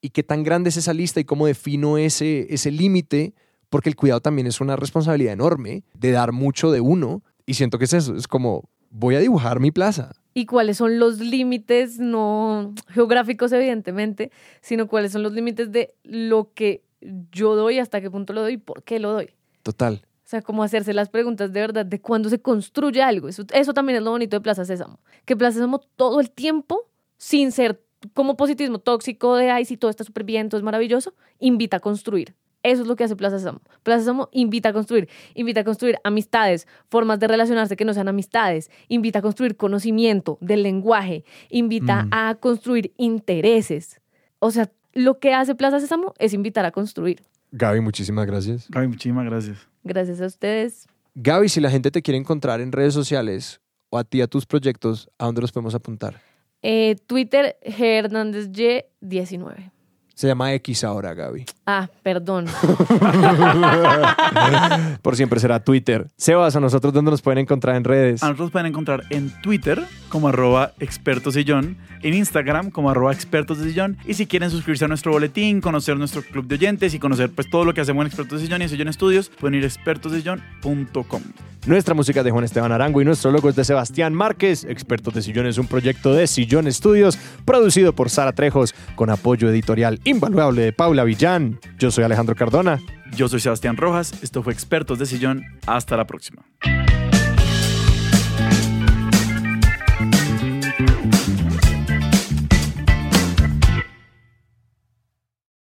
[0.00, 3.34] y qué tan grande es esa lista y cómo defino ese, ese límite,
[3.70, 7.22] porque el cuidado también es una responsabilidad enorme de dar mucho de uno.
[7.44, 10.12] Y siento que es eso, es como, voy a dibujar mi plaza.
[10.34, 14.30] Y cuáles son los límites, no geográficos evidentemente,
[14.60, 16.82] sino cuáles son los límites de lo que
[17.30, 19.30] yo doy, hasta qué punto lo doy y por qué lo doy.
[19.62, 20.02] Total.
[20.04, 23.28] O sea, como hacerse las preguntas de verdad de cuándo se construye algo.
[23.28, 24.98] Eso, eso también es lo bonito de Plaza Sésamo.
[25.24, 27.82] Que Plaza Sésamo todo el tiempo, sin ser
[28.14, 31.80] como positivismo tóxico de, ay, si todo está súper bien, todo es maravilloso, invita a
[31.80, 32.34] construir.
[32.62, 33.60] Eso es lo que hace Plaza Sésamo.
[33.82, 35.08] Plaza Sésamo invita a construir.
[35.34, 38.70] Invita a construir amistades, formas de relacionarse que no sean amistades.
[38.88, 41.24] Invita a construir conocimiento del lenguaje.
[41.50, 42.08] Invita Mm.
[42.12, 44.00] a construir intereses.
[44.38, 47.22] O sea, lo que hace Plaza Sésamo es invitar a construir.
[47.52, 48.66] Gaby, muchísimas gracias.
[48.70, 49.58] Gaby, muchísimas gracias.
[49.84, 50.86] Gracias a ustedes.
[51.14, 53.60] Gaby, si la gente te quiere encontrar en redes sociales
[53.90, 56.20] o a ti, a tus proyectos, ¿a dónde los podemos apuntar?
[56.62, 57.98] Eh, Twitter, G.
[57.98, 59.72] Hernández Y, 19.
[60.14, 61.46] Se llama X ahora, Gaby.
[61.66, 62.46] Ah, perdón.
[65.02, 66.08] Por siempre será Twitter.
[66.16, 68.22] Sebas, a nosotros, ¿dónde nos pueden encontrar en redes?
[68.22, 73.58] A nosotros pueden encontrar en Twitter como arroba expertos sillón, en Instagram como arroba expertos
[73.58, 73.96] de sillón.
[74.06, 77.48] Y si quieren suscribirse a nuestro boletín, conocer nuestro club de oyentes y conocer pues
[77.48, 79.66] todo lo que hacemos en Expertos de Sillón y en Sillón Estudios, pueden ir a
[79.66, 81.22] expertosdesillón.com.
[81.64, 84.64] Nuestra música es de Juan Esteban Arango y nuestro logo es de Sebastián Márquez.
[84.64, 89.48] Expertos de Sillón es un proyecto de Sillón Estudios producido por Sara Trejos con apoyo
[89.48, 91.58] editorial invaluable de Paula Villán.
[91.78, 92.80] Yo soy Alejandro Cardona.
[93.16, 96.42] Yo soy Sebastián Rojas, esto fue Expertos de Sillón, hasta la próxima.